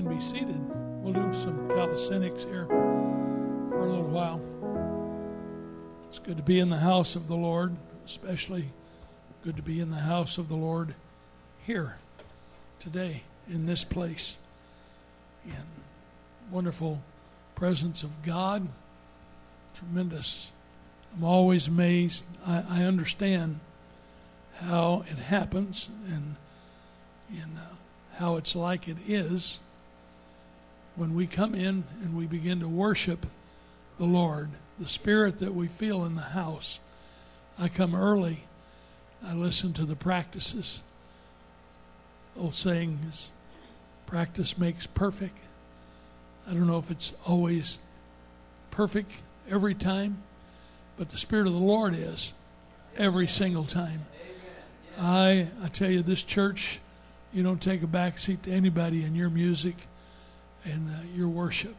can 0.00 0.16
be 0.16 0.20
seated. 0.20 0.58
We'll 1.02 1.12
do 1.12 1.34
some 1.38 1.68
calisthenics 1.68 2.44
here 2.44 2.64
for 2.66 3.80
a 3.80 3.86
little 3.86 4.08
while. 4.08 4.40
It's 6.08 6.18
good 6.18 6.38
to 6.38 6.42
be 6.42 6.58
in 6.58 6.70
the 6.70 6.78
house 6.78 7.16
of 7.16 7.28
the 7.28 7.36
Lord, 7.36 7.76
especially 8.06 8.70
good 9.44 9.56
to 9.56 9.62
be 9.62 9.78
in 9.78 9.90
the 9.90 9.98
house 9.98 10.38
of 10.38 10.48
the 10.48 10.56
Lord 10.56 10.94
here 11.66 11.96
today 12.78 13.24
in 13.46 13.66
this 13.66 13.84
place. 13.84 14.38
In 15.44 15.66
wonderful 16.50 17.02
presence 17.54 18.02
of 18.02 18.22
God. 18.22 18.68
Tremendous. 19.74 20.50
I'm 21.14 21.24
always 21.24 21.68
amazed. 21.68 22.24
I, 22.46 22.64
I 22.70 22.82
understand 22.84 23.60
how 24.62 25.04
it 25.10 25.18
happens 25.18 25.90
and 26.08 26.36
in 27.30 27.58
uh, 27.58 27.74
how 28.14 28.36
it's 28.36 28.56
like 28.56 28.88
it 28.88 28.96
is 29.06 29.58
when 30.96 31.14
we 31.14 31.26
come 31.26 31.54
in 31.54 31.84
and 32.02 32.16
we 32.16 32.26
begin 32.26 32.60
to 32.60 32.68
worship 32.68 33.26
the 33.98 34.04
Lord, 34.04 34.50
the 34.78 34.88
spirit 34.88 35.38
that 35.38 35.54
we 35.54 35.68
feel 35.68 36.04
in 36.04 36.14
the 36.14 36.22
house. 36.22 36.80
I 37.58 37.68
come 37.68 37.94
early, 37.94 38.44
I 39.24 39.34
listen 39.34 39.72
to 39.74 39.84
the 39.84 39.96
practices. 39.96 40.82
Old 42.36 42.54
saying 42.54 42.98
is 43.08 43.30
practice 44.06 44.56
makes 44.56 44.86
perfect. 44.86 45.36
I 46.48 46.54
don't 46.54 46.66
know 46.66 46.78
if 46.78 46.90
it's 46.90 47.12
always 47.26 47.78
perfect 48.70 49.12
every 49.48 49.74
time, 49.74 50.22
but 50.96 51.10
the 51.10 51.18
Spirit 51.18 51.46
of 51.46 51.52
the 51.52 51.58
Lord 51.58 51.94
is 51.94 52.32
every 52.96 53.28
single 53.28 53.64
time. 53.64 54.06
I 54.98 55.48
I 55.62 55.68
tell 55.68 55.90
you, 55.90 56.02
this 56.02 56.22
church 56.22 56.80
you 57.32 57.42
don't 57.42 57.60
take 57.60 57.82
a 57.82 57.86
back 57.86 58.18
seat 58.18 58.42
to 58.44 58.50
anybody 58.50 59.04
in 59.04 59.14
your 59.14 59.30
music 59.30 59.76
and 60.64 60.88
uh, 60.88 61.00
your 61.14 61.28
worship. 61.28 61.74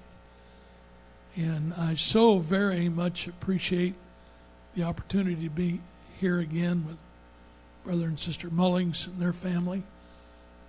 And 1.35 1.73
I 1.73 1.95
so 1.95 2.39
very 2.39 2.89
much 2.89 3.27
appreciate 3.27 3.95
the 4.75 4.83
opportunity 4.83 5.43
to 5.43 5.49
be 5.49 5.79
here 6.19 6.39
again 6.39 6.85
with 6.85 6.97
Brother 7.83 8.05
and 8.05 8.19
Sister 8.19 8.49
Mullings 8.49 9.07
and 9.07 9.19
their 9.19 9.33
family. 9.33 9.83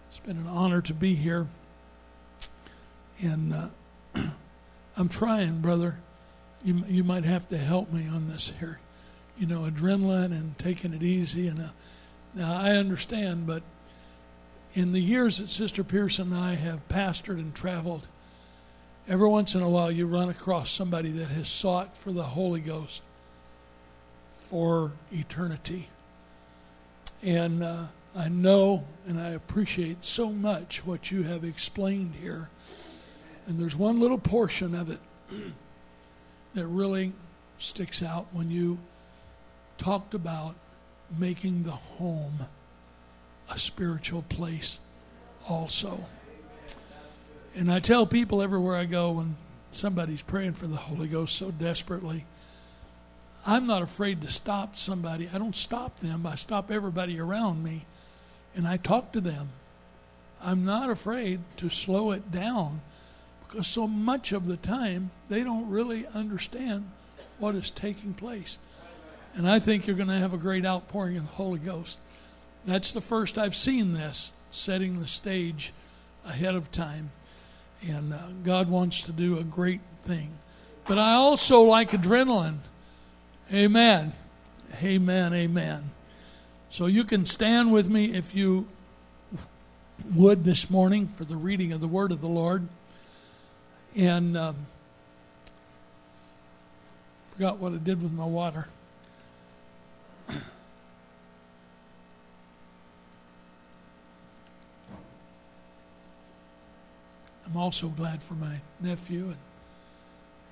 It's 0.09 0.19
been 0.21 0.37
an 0.37 0.47
honor 0.47 0.81
to 0.83 0.95
be 0.95 1.15
here. 1.15 1.47
And 3.21 3.53
uh, 3.55 3.69
I'm 4.97 5.09
trying, 5.09 5.61
brother. 5.61 5.97
You, 6.65 6.85
you 6.87 7.05
might 7.05 7.25
have 7.25 7.49
to 7.49 7.59
help 7.59 7.93
me 7.93 8.09
on 8.09 8.29
this 8.29 8.53
here. 8.61 8.79
You 9.39 9.47
know, 9.47 9.61
adrenaline 9.63 10.27
and 10.27 10.57
taking 10.59 10.95
it 10.95 11.03
easy. 11.03 11.49
And 11.49 11.61
uh, 11.61 11.69
now 12.35 12.55
I 12.55 12.73
understand, 12.73 13.47
but 13.47 13.63
in 14.75 14.93
the 14.93 15.01
years 15.01 15.39
that 15.39 15.51
Sister 15.51 15.85
Pearson 15.85 16.33
and 16.33 16.41
I 16.41 16.55
have 16.55 16.89
pastored 16.89 17.39
and 17.39 17.55
traveled, 17.55 18.09
every 19.09 19.29
once 19.29 19.55
in 19.55 19.63
a 19.63 19.69
while 19.69 19.91
you 19.91 20.07
run 20.07 20.31
across 20.31 20.71
somebody 20.71 21.11
that 21.11 21.29
has 21.29 21.49
sought 21.49 21.97
for 21.97 22.13
the 22.13 22.23
Holy 22.23 22.61
Ghost 22.61 23.03
for 24.37 24.93
eternity. 25.13 25.89
And 27.23 27.63
uh, 27.63 27.85
I 28.15 28.29
know 28.29 28.85
and 29.07 29.21
I 29.21 29.31
appreciate 29.31 30.05
so 30.05 30.31
much 30.31 30.85
what 30.87 31.11
you 31.11 31.23
have 31.25 31.45
explained 31.45 32.15
here. 32.21 32.49
And 33.47 33.59
there's 33.59 33.77
one 33.77 34.01
little 34.01 34.19
portion 34.19 34.75
of 34.75 34.91
it 34.91 35.01
that 36.55 36.67
really 36.67 37.13
sticks 37.59 38.03
out 38.03 38.27
when 38.33 38.51
you 38.51 38.79
talked 39.79 40.15
about 40.15 40.55
making 41.19 41.65
the 41.65 41.73
home 41.73 42.47
a 43.53 43.59
spiritual 43.59 44.23
place 44.29 44.81
also. 45.49 46.07
And 47.55 47.71
I 47.71 47.81
tell 47.81 48.07
people 48.07 48.41
everywhere 48.41 48.77
I 48.77 48.87
go 48.87 49.13
when 49.13 49.37
somebody's 49.71 50.23
praying 50.23 50.55
for 50.55 50.67
the 50.67 50.77
Holy 50.77 51.07
Ghost 51.07 51.37
so 51.37 51.51
desperately, 51.51 52.25
I'm 53.47 53.67
not 53.67 53.83
afraid 53.83 54.23
to 54.23 54.29
stop 54.29 54.77
somebody. 54.77 55.29
I 55.33 55.39
don't 55.39 55.57
stop 55.57 56.01
them, 56.01 56.27
I 56.27 56.37
stop 56.37 56.71
everybody 56.71 57.21
around 57.21 57.63
me 57.63 57.85
and 58.55 58.67
I 58.67 58.79
talk 58.79 59.13
to 59.13 59.21
them. 59.21 59.51
I'm 60.43 60.65
not 60.65 60.91
afraid 60.91 61.41
to 61.59 61.69
slow 61.69 62.11
it 62.13 62.33
down 62.33 62.81
because 63.47 63.67
so 63.67 63.87
much 63.87 64.33
of 64.33 64.47
the 64.47 64.57
time 64.57 65.11
they 65.29 65.45
don't 65.45 65.69
really 65.69 66.07
understand 66.15 66.91
what 67.39 67.55
is 67.55 67.71
taking 67.71 68.15
place. 68.15 68.59
And 69.35 69.49
I 69.49 69.59
think 69.59 69.87
you're 69.87 69.97
going 69.97 70.09
to 70.09 70.19
have 70.19 70.35
a 70.35 70.39
great 70.39 70.65
outpouring 70.65 71.17
of 71.17 71.25
the 71.25 71.33
Holy 71.33 71.59
Ghost. 71.59 71.99
That's 72.65 72.93
the 72.93 73.01
first 73.01 73.39
I've 73.39 73.57
seen 73.57 73.93
this, 73.93 74.33
setting 74.51 75.01
the 75.01 75.07
stage 75.07 75.73
ahead 76.25 76.55
of 76.55 76.71
time. 76.71 77.11
And 77.87 78.15
uh, 78.15 78.19
God 78.45 78.69
wants 78.69 79.03
to 79.03 79.13
do 79.13 79.39
a 79.39 79.43
great 79.43 79.81
thing. 80.03 80.31
But 80.87 80.99
I 80.99 81.15
also 81.15 81.63
like 81.63 81.91
adrenaline. 81.91 82.59
Amen. 83.53 84.13
Amen. 84.83 85.35
Amen. 85.35 85.91
So 86.71 86.87
you 86.87 87.05
can 87.05 87.27
stand 87.27 87.73
with 87.73 87.89
me 87.89 88.15
if 88.15 88.35
you 88.35 88.69
would 90.15 90.45
this 90.45 90.71
morning 90.71 91.09
for 91.09 91.25
the 91.25 91.37
reading 91.37 91.73
of 91.73 91.81
the 91.81 91.89
Word 91.89 92.13
of 92.13 92.21
the 92.21 92.29
Lord. 92.29 92.69
And 93.95 94.37
um, 94.37 94.57
forgot 97.33 97.59
what 97.59 97.73
I 97.73 97.77
did 97.77 98.03
with 98.03 98.13
my 98.13 98.25
water. 98.25 98.67
I'm 107.53 107.59
also 107.59 107.89
glad 107.89 108.23
for 108.23 108.33
my 108.33 108.63
nephew 108.81 109.27
and 109.27 109.37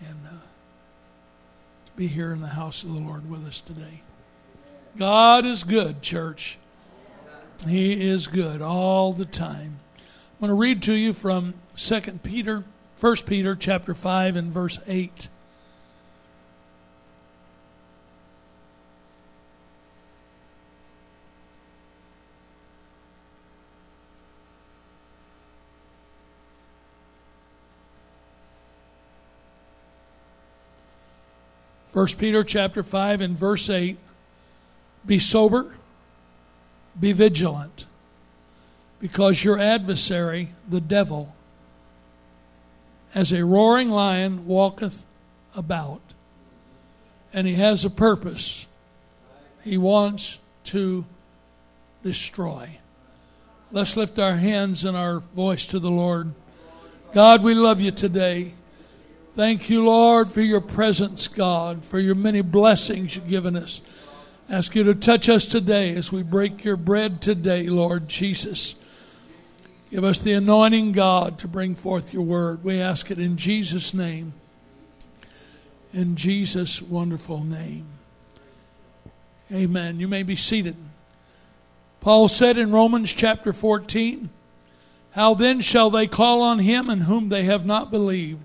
and 0.06 0.19
uh, 0.27 0.31
to 1.87 1.93
be 1.97 2.09
here 2.09 2.31
in 2.31 2.43
the 2.43 2.49
house 2.49 2.83
of 2.84 2.93
the 2.93 3.00
Lord 3.00 3.31
with 3.31 3.47
us 3.47 3.62
today. 3.62 4.03
God 4.99 5.47
is 5.47 5.65
good, 5.65 6.03
church. 6.03 6.59
He 7.66 8.06
is 8.06 8.27
good 8.27 8.61
all 8.61 9.15
the 9.15 9.25
time. 9.25 9.78
I'm 9.97 10.41
going 10.41 10.50
to 10.50 10.55
read 10.55 10.83
to 10.83 10.93
you 10.93 11.15
from 11.15 11.55
2 11.77 12.00
Peter, 12.22 12.65
1 12.99 13.17
Peter 13.27 13.56
chapter 13.56 13.94
5 13.94 14.37
and 14.37 14.53
verse 14.53 14.78
8. 14.87 15.31
First 31.93 32.19
Peter 32.19 32.45
chapter 32.45 32.84
5 32.84 33.21
and 33.21 33.37
verse 33.37 33.69
8 33.69 33.99
Be 35.05 35.19
sober, 35.19 35.75
be 36.99 37.11
vigilant, 37.11 37.84
because 39.01 39.43
your 39.43 39.59
adversary, 39.59 40.50
the 40.69 40.81
devil, 40.81 41.34
as 43.12 43.33
a 43.33 43.45
roaring 43.45 43.91
lion 43.91 44.47
walketh 44.47 45.05
about, 45.56 46.00
and 47.33 47.47
he 47.47 47.55
has 47.55 47.84
a 47.84 47.91
purpose. 47.91 48.67
He 49.65 49.77
wants 49.77 50.39
to 50.65 51.05
destroy. 52.05 52.79
Let's 53.73 53.97
lift 53.97 54.21
our 54.21 54.37
hands 54.37 54.84
and 54.84 54.97
our 54.97 55.19
voice 55.19 55.67
to 55.67 55.81
the 55.81 55.91
Lord. 55.91 56.33
God, 57.12 57.43
we 57.43 57.55
love 57.55 57.81
you 57.81 57.91
today. 57.91 58.55
Thank 59.35 59.71
you, 59.71 59.85
Lord, 59.85 60.29
for 60.29 60.41
your 60.41 60.61
presence, 60.61 61.29
God, 61.29 61.85
for 61.85 62.01
your 62.01 62.17
many 62.17 62.41
blessings 62.41 63.15
you've 63.15 63.29
given 63.29 63.55
us. 63.55 63.81
Ask 64.49 64.75
you 64.75 64.83
to 64.83 64.95
touch 64.95 65.29
us 65.29 65.47
today 65.47 65.95
as 65.95 66.11
we 66.11 66.25
break 66.25 66.65
your 66.65 66.77
bread 66.77 67.23
today, 67.23 67.69
Lord 67.69 68.09
Jesus. 68.09 68.75
Give 69.93 70.03
us 70.03 70.19
the 70.19 70.32
anointing, 70.32 70.91
God, 70.91 71.38
to 71.38 71.49
bring 71.49 71.77
forth 71.77 72.12
your 72.12 72.25
word. 72.25 72.65
We 72.65 72.81
ask 72.81 73.12
it 73.12 73.21
in 73.21 73.37
Jesus' 73.37 73.94
name. 73.94 74.32
In 75.93 76.17
Jesus' 76.17 76.83
wonderful 76.83 77.44
name. 77.44 77.87
Amen. 79.53 80.00
You 80.00 80.09
may 80.09 80.25
be 80.25 80.37
seated. 80.37 80.76
Paul 82.00 82.26
said 82.26 82.59
in 82.59 82.73
Romans 82.73 83.12
chapter 83.12 83.53
14, 83.53 84.29
How 85.12 85.35
then 85.35 85.61
shall 85.61 85.91
they 85.91 86.09
call 86.09 86.43
on 86.43 86.59
him 86.59 86.91
in 86.91 87.03
whom 87.03 87.29
they 87.29 87.44
have 87.44 87.65
not 87.65 87.93
believed? 87.93 88.43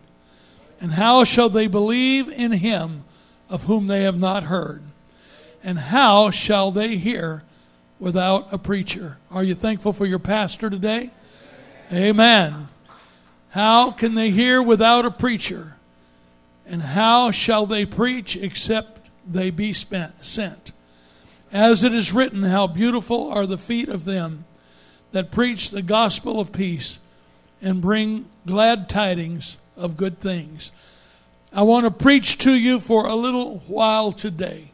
And 0.80 0.94
how 0.94 1.24
shall 1.24 1.50
they 1.50 1.68
believe 1.68 2.30
in 2.30 2.52
him 2.52 3.04
of 3.50 3.64
whom 3.64 3.88
they 3.88 4.04
have 4.04 4.20
not 4.20 4.44
heard? 4.44 4.84
And 5.64 5.80
how 5.80 6.30
shall 6.30 6.72
they 6.72 6.98
hear 6.98 7.44
without 8.00 8.54
a 8.54 8.58
preacher? 8.58 9.18
Are 9.32 9.44
you 9.44 9.56
thankful 9.56 9.94
for 9.94 10.06
your 10.06 10.20
pastor 10.20 10.70
today? 10.70 11.10
Amen. 11.92 12.68
How 13.50 13.92
can 13.92 14.16
they 14.16 14.32
hear 14.32 14.62
without 14.62 15.06
a 15.06 15.12
preacher? 15.12 15.76
And 16.66 16.82
how 16.82 17.32
shall 17.32 17.66
they 17.66 17.86
preach 17.86 18.36
except 18.36 19.08
they 19.26 19.50
be 19.50 19.72
spent, 19.72 20.26
sent? 20.26 20.72
As 21.52 21.84
it 21.84 21.94
is 21.94 22.12
written, 22.12 22.44
how 22.44 22.68
beautiful 22.68 23.32
are 23.32 23.46
the 23.46 23.58
feet 23.58 23.88
of 23.88 24.04
them 24.04 24.46
that 25.12 25.32
preach 25.32 25.70
the 25.70 25.82
gospel 25.82 26.40
of 26.40 26.52
peace 26.52 27.00
and 27.62 27.82
bring 27.82 28.28
glad 28.46 28.90
tidings 28.90 29.58
of 29.78 29.98
good 29.98 30.20
things. 30.20 30.72
I 31.52 31.64
want 31.64 31.86
to 31.86 31.92
preach 31.92 32.38
to 32.40 32.54
you 32.54 32.80
for 32.80 33.08
a 33.08 33.16
little 33.16 33.60
while 33.68 34.12
today. 34.12 34.72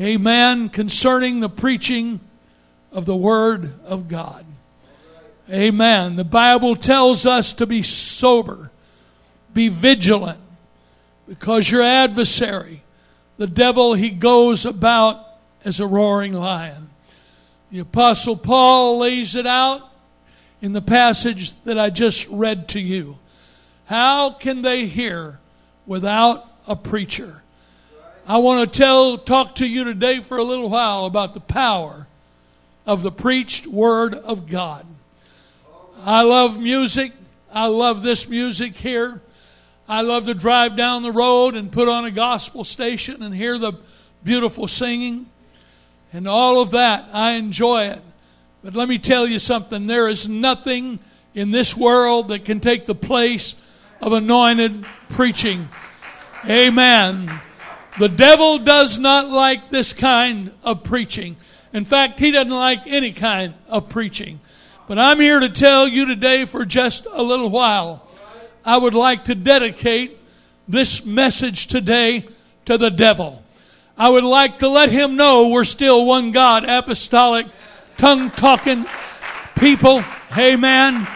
Amen. 0.00 0.68
Concerning 0.68 1.40
the 1.40 1.48
preaching 1.48 2.20
of 2.92 3.06
the 3.06 3.16
Word 3.16 3.72
of 3.84 4.08
God. 4.08 4.44
Amen. 5.50 6.16
The 6.16 6.24
Bible 6.24 6.74
tells 6.74 7.24
us 7.24 7.52
to 7.54 7.66
be 7.66 7.82
sober, 7.82 8.72
be 9.54 9.68
vigilant, 9.68 10.40
because 11.28 11.70
your 11.70 11.82
adversary, 11.82 12.82
the 13.36 13.46
devil, 13.46 13.94
he 13.94 14.10
goes 14.10 14.66
about 14.66 15.24
as 15.64 15.78
a 15.78 15.86
roaring 15.86 16.32
lion. 16.32 16.90
The 17.70 17.80
Apostle 17.80 18.36
Paul 18.36 18.98
lays 18.98 19.34
it 19.34 19.46
out 19.46 19.82
in 20.60 20.72
the 20.72 20.82
passage 20.82 21.56
that 21.64 21.78
I 21.78 21.90
just 21.90 22.26
read 22.28 22.68
to 22.68 22.80
you. 22.80 23.18
How 23.86 24.30
can 24.30 24.62
they 24.62 24.86
hear 24.86 25.38
without 25.86 26.44
a 26.66 26.74
preacher? 26.74 27.42
I 28.26 28.38
want 28.38 28.72
to 28.72 28.78
tell, 28.78 29.16
talk 29.16 29.54
to 29.56 29.66
you 29.66 29.84
today 29.84 30.20
for 30.20 30.38
a 30.38 30.42
little 30.42 30.68
while 30.68 31.04
about 31.04 31.34
the 31.34 31.40
power 31.40 32.08
of 32.84 33.02
the 33.02 33.12
preached 33.12 33.68
Word 33.68 34.14
of 34.14 34.48
God. 34.48 34.84
I 36.00 36.22
love 36.22 36.60
music. 36.60 37.12
I 37.52 37.66
love 37.66 38.02
this 38.02 38.28
music 38.28 38.76
here. 38.76 39.22
I 39.88 40.02
love 40.02 40.24
to 40.24 40.34
drive 40.34 40.74
down 40.74 41.04
the 41.04 41.12
road 41.12 41.54
and 41.54 41.70
put 41.70 41.88
on 41.88 42.04
a 42.04 42.10
gospel 42.10 42.64
station 42.64 43.22
and 43.22 43.32
hear 43.32 43.56
the 43.56 43.74
beautiful 44.24 44.66
singing 44.66 45.26
and 46.12 46.26
all 46.26 46.60
of 46.60 46.72
that. 46.72 47.08
I 47.12 47.32
enjoy 47.32 47.84
it. 47.84 48.02
But 48.64 48.74
let 48.74 48.88
me 48.88 48.98
tell 48.98 49.28
you 49.28 49.38
something 49.38 49.86
there 49.86 50.08
is 50.08 50.28
nothing 50.28 50.98
in 51.36 51.52
this 51.52 51.76
world 51.76 52.28
that 52.28 52.44
can 52.44 52.58
take 52.58 52.86
the 52.86 52.94
place 52.96 53.54
of 54.00 54.12
anointed 54.12 54.86
preaching. 55.08 55.68
Amen. 56.48 57.40
The 57.98 58.08
devil 58.08 58.58
does 58.58 58.98
not 58.98 59.28
like 59.28 59.70
this 59.70 59.92
kind 59.92 60.52
of 60.62 60.84
preaching. 60.84 61.36
In 61.72 61.84
fact, 61.84 62.20
he 62.20 62.30
doesn't 62.30 62.50
like 62.50 62.86
any 62.86 63.12
kind 63.12 63.54
of 63.68 63.88
preaching. 63.88 64.40
But 64.86 64.98
I'm 64.98 65.18
here 65.18 65.40
to 65.40 65.48
tell 65.48 65.88
you 65.88 66.06
today 66.06 66.44
for 66.44 66.64
just 66.64 67.06
a 67.10 67.22
little 67.22 67.48
while. 67.48 68.06
I 68.64 68.76
would 68.76 68.94
like 68.94 69.24
to 69.26 69.34
dedicate 69.34 70.18
this 70.68 71.04
message 71.04 71.66
today 71.66 72.26
to 72.66 72.78
the 72.78 72.90
devil. 72.90 73.42
I 73.98 74.10
would 74.10 74.24
like 74.24 74.58
to 74.58 74.68
let 74.68 74.90
him 74.90 75.16
know 75.16 75.48
we're 75.48 75.64
still 75.64 76.06
one 76.06 76.30
God, 76.30 76.64
apostolic 76.64 77.46
tongue 77.96 78.30
talking 78.30 78.86
people. 79.56 80.04
Amen. 80.36 81.06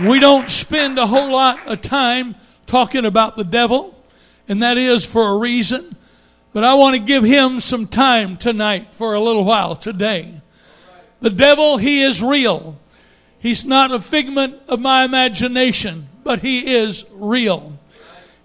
We 0.00 0.18
don't 0.18 0.48
spend 0.48 0.98
a 0.98 1.06
whole 1.06 1.30
lot 1.30 1.66
of 1.66 1.82
time 1.82 2.36
talking 2.64 3.04
about 3.04 3.36
the 3.36 3.44
devil, 3.44 3.94
and 4.48 4.62
that 4.62 4.78
is 4.78 5.04
for 5.04 5.28
a 5.28 5.36
reason. 5.36 5.94
But 6.54 6.64
I 6.64 6.72
want 6.74 6.96
to 6.96 7.02
give 7.02 7.22
him 7.22 7.60
some 7.60 7.86
time 7.86 8.38
tonight 8.38 8.94
for 8.94 9.12
a 9.12 9.20
little 9.20 9.44
while 9.44 9.76
today. 9.76 10.40
The 11.20 11.28
devil, 11.28 11.76
he 11.76 12.02
is 12.02 12.22
real. 12.22 12.78
He's 13.40 13.66
not 13.66 13.92
a 13.92 14.00
figment 14.00 14.56
of 14.68 14.80
my 14.80 15.04
imagination, 15.04 16.08
but 16.24 16.40
he 16.40 16.76
is 16.76 17.04
real. 17.12 17.78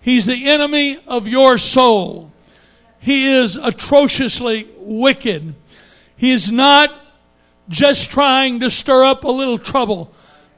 He's 0.01 0.25
the 0.25 0.49
enemy 0.49 0.99
of 1.07 1.25
your 1.25 1.57
soul. 1.57 2.33
He 2.99 3.27
is 3.27 3.55
atrociously 3.55 4.67
wicked. 4.77 5.55
He 6.17 6.31
is 6.31 6.51
not 6.51 6.93
just 7.69 8.11
trying 8.11 8.59
to 8.59 8.69
stir 8.69 9.05
up 9.05 9.23
a 9.23 9.31
little 9.31 9.57
trouble, 9.57 10.13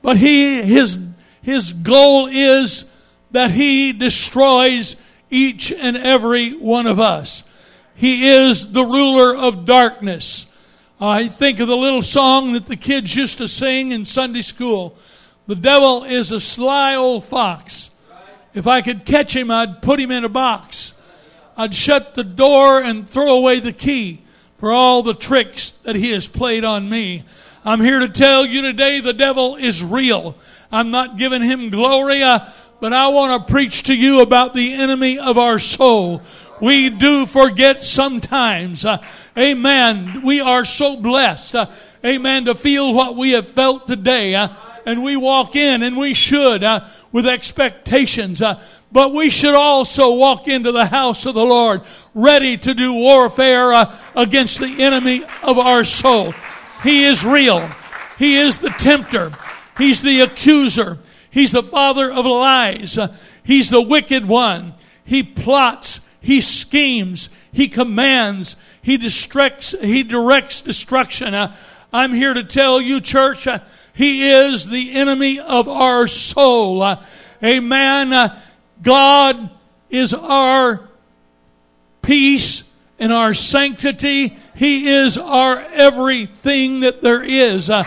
but 0.07 0.15
he, 0.15 0.61
his, 0.61 0.97
his 1.41 1.73
goal 1.73 2.27
is 2.27 2.85
that 3.31 3.51
he 3.51 3.91
destroys 3.91 4.95
each 5.29 5.69
and 5.69 5.97
every 5.97 6.53
one 6.53 6.87
of 6.87 6.97
us. 6.97 7.43
He 7.93 8.29
is 8.29 8.71
the 8.71 8.85
ruler 8.85 9.35
of 9.35 9.65
darkness. 9.65 10.45
I 11.01 11.27
think 11.27 11.59
of 11.59 11.67
the 11.67 11.75
little 11.75 12.01
song 12.01 12.53
that 12.53 12.67
the 12.67 12.77
kids 12.77 13.17
used 13.17 13.39
to 13.39 13.49
sing 13.49 13.91
in 13.91 14.05
Sunday 14.05 14.43
school. 14.43 14.95
The 15.45 15.55
devil 15.55 16.05
is 16.05 16.31
a 16.31 16.39
sly 16.39 16.95
old 16.95 17.25
fox. 17.25 17.89
If 18.53 18.65
I 18.65 18.81
could 18.81 19.03
catch 19.03 19.35
him, 19.35 19.51
I'd 19.51 19.81
put 19.81 19.99
him 19.99 20.11
in 20.11 20.23
a 20.23 20.29
box. 20.29 20.93
I'd 21.57 21.75
shut 21.75 22.15
the 22.15 22.23
door 22.23 22.81
and 22.81 23.05
throw 23.05 23.35
away 23.35 23.59
the 23.59 23.73
key 23.73 24.21
for 24.55 24.71
all 24.71 25.03
the 25.03 25.13
tricks 25.13 25.71
that 25.83 25.97
he 25.97 26.11
has 26.11 26.29
played 26.29 26.63
on 26.63 26.89
me. 26.89 27.25
I'm 27.67 27.81
here 27.81 27.99
to 27.99 28.07
tell 28.07 28.45
you 28.45 28.61
today 28.61 29.01
the 29.01 29.11
devil 29.11 29.57
is 29.57 29.83
real. 29.83 30.37
I'm 30.71 30.89
not 30.89 31.17
giving 31.17 31.41
him 31.41 31.69
glory, 31.69 32.23
uh, 32.23 32.47
but 32.79 32.93
I 32.93 33.09
want 33.09 33.45
to 33.45 33.51
preach 33.51 33.83
to 33.83 33.93
you 33.93 34.21
about 34.21 34.53
the 34.53 34.75
enemy 34.75 35.19
of 35.19 35.37
our 35.37 35.59
soul. 35.59 36.21
We 36.61 36.89
do 36.89 37.25
forget 37.25 37.83
sometimes. 37.83 38.85
Uh, 38.85 39.03
amen. 39.37 40.21
We 40.23 40.39
are 40.39 40.63
so 40.63 40.95
blessed. 40.95 41.55
Uh, 41.55 41.69
amen. 42.05 42.45
To 42.45 42.55
feel 42.55 42.93
what 42.93 43.17
we 43.17 43.31
have 43.31 43.49
felt 43.49 43.85
today. 43.85 44.33
Uh, 44.33 44.47
and 44.85 45.03
we 45.03 45.17
walk 45.17 45.57
in 45.57 45.83
and 45.83 45.97
we 45.97 46.13
should 46.13 46.63
uh, 46.63 46.87
with 47.11 47.27
expectations. 47.27 48.41
Uh, 48.41 48.61
but 48.93 49.11
we 49.11 49.29
should 49.29 49.55
also 49.55 50.15
walk 50.15 50.47
into 50.47 50.71
the 50.71 50.85
house 50.85 51.25
of 51.25 51.33
the 51.33 51.43
Lord 51.43 51.81
ready 52.15 52.57
to 52.59 52.73
do 52.73 52.93
warfare 52.93 53.73
uh, 53.73 53.93
against 54.15 54.61
the 54.61 54.83
enemy 54.83 55.25
of 55.43 55.59
our 55.59 55.83
soul. 55.83 56.33
He 56.87 57.03
is 57.03 57.25
real. 57.25 57.69
He 58.17 58.37
is 58.37 58.59
the 58.59 58.69
tempter. 58.69 59.33
He's 59.77 60.01
the 60.01 60.21
accuser. 60.21 60.99
He's 61.29 61.51
the 61.51 61.61
father 61.61 62.09
of 62.09 62.25
lies. 62.25 62.97
He's 63.43 63.69
the 63.69 63.81
wicked 63.81 64.23
one. 64.23 64.73
He 65.03 65.21
plots. 65.21 65.99
He 66.21 66.39
schemes. 66.39 67.29
He 67.51 67.67
commands. 67.67 68.55
He 68.81 68.95
distracts. 68.95 69.75
He 69.81 70.03
directs 70.03 70.61
destruction. 70.61 71.33
Uh, 71.33 71.53
I'm 71.91 72.13
here 72.13 72.33
to 72.33 72.45
tell 72.45 72.79
you, 72.79 73.01
church, 73.01 73.47
uh, 73.47 73.59
he 73.91 74.29
is 74.29 74.65
the 74.65 74.93
enemy 74.93 75.41
of 75.41 75.67
our 75.67 76.07
soul. 76.07 76.81
Uh, 76.81 77.03
amen. 77.43 78.13
Uh, 78.13 78.39
God 78.81 79.49
is 79.89 80.13
our 80.13 80.87
peace 82.01 82.63
and 82.99 83.13
our 83.13 83.33
sanctity. 83.33 84.37
He 84.55 84.87
is 84.89 85.17
our 85.17 85.59
everything 85.73 86.81
that 86.81 87.01
there 87.01 87.23
is. 87.23 87.69
Uh, 87.69 87.83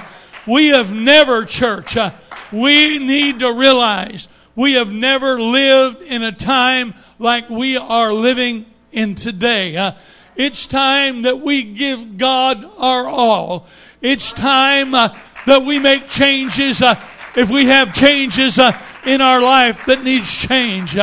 we 0.46 0.68
have 0.68 0.92
never, 0.92 1.44
church, 1.44 1.96
uh, 1.96 2.12
we 2.52 2.98
need 2.98 3.40
to 3.40 3.52
realize 3.52 4.28
we 4.56 4.74
have 4.74 4.90
never 4.90 5.40
lived 5.40 6.02
in 6.02 6.22
a 6.22 6.32
time 6.32 6.94
like 7.18 7.48
we 7.48 7.76
are 7.76 8.12
living 8.12 8.66
in 8.92 9.14
today. 9.14 9.76
Uh, 9.76 9.92
it's 10.36 10.66
time 10.66 11.22
that 11.22 11.40
we 11.40 11.62
give 11.62 12.16
God 12.16 12.64
our 12.78 13.08
all. 13.08 13.66
It's 14.00 14.32
time 14.32 14.94
uh, 14.94 15.16
that 15.46 15.64
we 15.64 15.78
make 15.78 16.08
changes. 16.08 16.82
Uh, 16.82 17.02
if 17.36 17.50
we 17.50 17.66
have 17.66 17.94
changes 17.94 18.58
uh, 18.58 18.78
in 19.04 19.20
our 19.20 19.40
life 19.40 19.86
that 19.86 20.02
needs 20.02 20.32
change. 20.32 20.98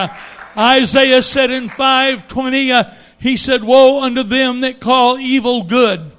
Isaiah 0.57 1.21
said 1.21 1.51
in 1.51 1.69
520, 1.69 2.71
uh, 2.71 2.83
he 3.19 3.37
said, 3.37 3.63
Woe 3.63 4.03
unto 4.03 4.23
them 4.23 4.61
that 4.61 4.79
call 4.79 5.17
evil 5.17 5.63
good 5.63 6.11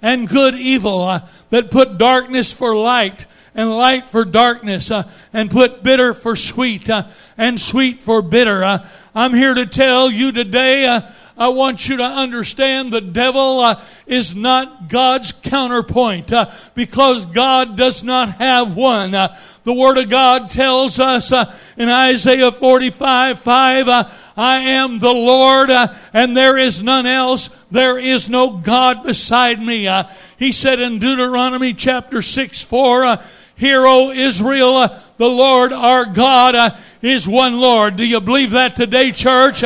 and 0.00 0.28
good 0.28 0.54
evil, 0.54 1.02
uh, 1.02 1.26
that 1.50 1.70
put 1.70 1.98
darkness 1.98 2.52
for 2.52 2.76
light 2.76 3.26
and 3.54 3.70
light 3.70 4.08
for 4.08 4.24
darkness, 4.24 4.90
uh, 4.90 5.08
and 5.32 5.50
put 5.50 5.82
bitter 5.82 6.12
for 6.12 6.34
sweet, 6.34 6.90
uh, 6.90 7.06
and 7.38 7.60
sweet 7.60 8.02
for 8.02 8.20
bitter. 8.20 8.64
Uh, 8.64 8.86
I'm 9.14 9.32
here 9.32 9.54
to 9.54 9.66
tell 9.66 10.10
you 10.10 10.32
today, 10.32 10.84
uh, 10.84 11.02
I 11.36 11.48
want 11.48 11.88
you 11.88 11.96
to 11.96 12.04
understand 12.04 12.92
the 12.92 13.00
devil 13.00 13.58
uh, 13.58 13.82
is 14.06 14.36
not 14.36 14.88
God's 14.88 15.32
counterpoint 15.32 16.32
uh, 16.32 16.48
because 16.76 17.26
God 17.26 17.76
does 17.76 18.04
not 18.04 18.36
have 18.36 18.76
one. 18.76 19.16
Uh, 19.16 19.36
the 19.64 19.72
Word 19.72 19.98
of 19.98 20.08
God 20.08 20.48
tells 20.48 21.00
us 21.00 21.32
uh, 21.32 21.52
in 21.76 21.88
Isaiah 21.88 22.52
45 22.52 23.40
5, 23.40 23.88
uh, 23.88 24.10
I 24.36 24.58
am 24.58 25.00
the 25.00 25.12
Lord 25.12 25.70
uh, 25.70 25.92
and 26.12 26.36
there 26.36 26.56
is 26.56 26.84
none 26.84 27.06
else. 27.06 27.50
There 27.68 27.98
is 27.98 28.28
no 28.28 28.50
God 28.50 29.02
beside 29.02 29.60
me. 29.60 29.90
he 30.38 30.52
said 30.52 30.78
in 30.78 31.00
Deuteronomy 31.00 31.74
chapter 31.74 32.22
6 32.22 32.62
4, 32.62 33.18
Hear, 33.56 33.86
O 33.86 34.12
Israel, 34.12 34.88
the 35.16 35.26
Lord 35.26 35.72
our 35.72 36.04
God 36.06 36.78
is 37.02 37.26
one 37.26 37.58
Lord. 37.58 37.96
Do 37.96 38.04
you 38.04 38.20
believe 38.20 38.52
that 38.52 38.76
today, 38.76 39.10
church? 39.10 39.64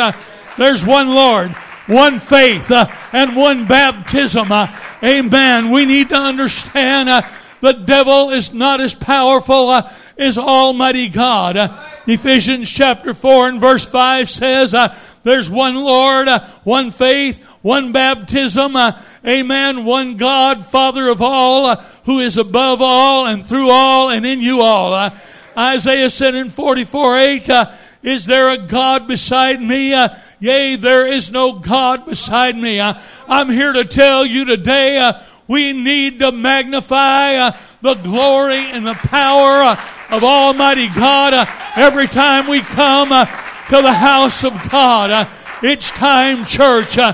There's 0.59 0.85
one 0.85 1.09
Lord, 1.09 1.53
one 1.87 2.19
faith, 2.19 2.71
uh, 2.73 2.88
and 3.12 3.37
one 3.37 3.67
baptism. 3.67 4.50
Uh, 4.50 4.77
amen. 5.03 5.71
We 5.71 5.85
need 5.85 6.09
to 6.09 6.17
understand 6.17 7.09
uh, 7.09 7.23
the 7.61 7.73
devil 7.73 8.31
is 8.31 8.53
not 8.53 8.81
as 8.81 8.95
powerful 8.95 9.71
uh, 9.71 9.93
as 10.17 10.37
Almighty 10.37 11.09
God. 11.09 11.57
Uh, 11.57 11.85
Ephesians 12.07 12.69
chapter 12.69 13.15
4 13.15 13.49
and 13.50 13.61
verse 13.61 13.85
5 13.85 14.29
says, 14.29 14.75
uh, 14.75 14.99
there's 15.23 15.49
one 15.49 15.77
Lord, 15.77 16.27
uh, 16.27 16.45
one 16.65 16.91
faith, 16.91 17.45
one 17.62 17.93
baptism, 17.93 18.75
uh, 18.75 19.00
amen, 19.25 19.85
one 19.85 20.17
God, 20.17 20.67
Father 20.67 21.09
of 21.09 21.23
all, 21.23 21.67
uh, 21.67 21.77
who 22.05 22.19
is 22.19 22.37
above 22.37 22.83
all 22.83 23.27
and 23.27 23.47
through 23.47 23.71
all 23.71 24.11
and 24.11 24.27
in 24.27 24.41
you 24.41 24.61
all. 24.61 25.12
Isaiah 25.57 26.11
said 26.11 26.35
in 26.35 26.50
44 26.50 27.19
8, 27.19 27.50
uh, 27.50 27.73
Is 28.09 28.25
there 28.25 28.49
a 28.49 28.57
God 28.57 29.07
beside 29.07 29.61
me? 29.61 29.93
Uh, 29.93 30.09
yea, 30.41 30.77
there 30.77 31.07
is 31.07 31.31
no 31.31 31.53
God 31.53 32.07
beside 32.07 32.57
me. 32.57 32.81
I'm 32.81 33.50
here 33.50 33.75
to 33.75 33.85
tell 33.85 34.25
you 34.25 34.47
today, 34.47 35.12
we 35.47 35.75
need 35.75 36.21
to 36.21 36.33
magnify 36.33 37.50
the 37.83 37.95
glory 37.97 38.71
and 38.71 38.87
the 38.87 38.95
power 38.95 39.77
of 40.09 40.25
Almighty 40.25 40.88
God 40.88 41.47
every 41.77 42.09
time 42.09 42.47
we 42.47 42.62
come 42.62 43.11
to 43.11 43.83
the 43.83 43.93
house 43.93 44.43
of 44.43 44.55
God. 44.71 45.29
It's 45.62 45.91
time, 45.91 46.47
church. 46.47 46.97
Uh, 46.97 47.12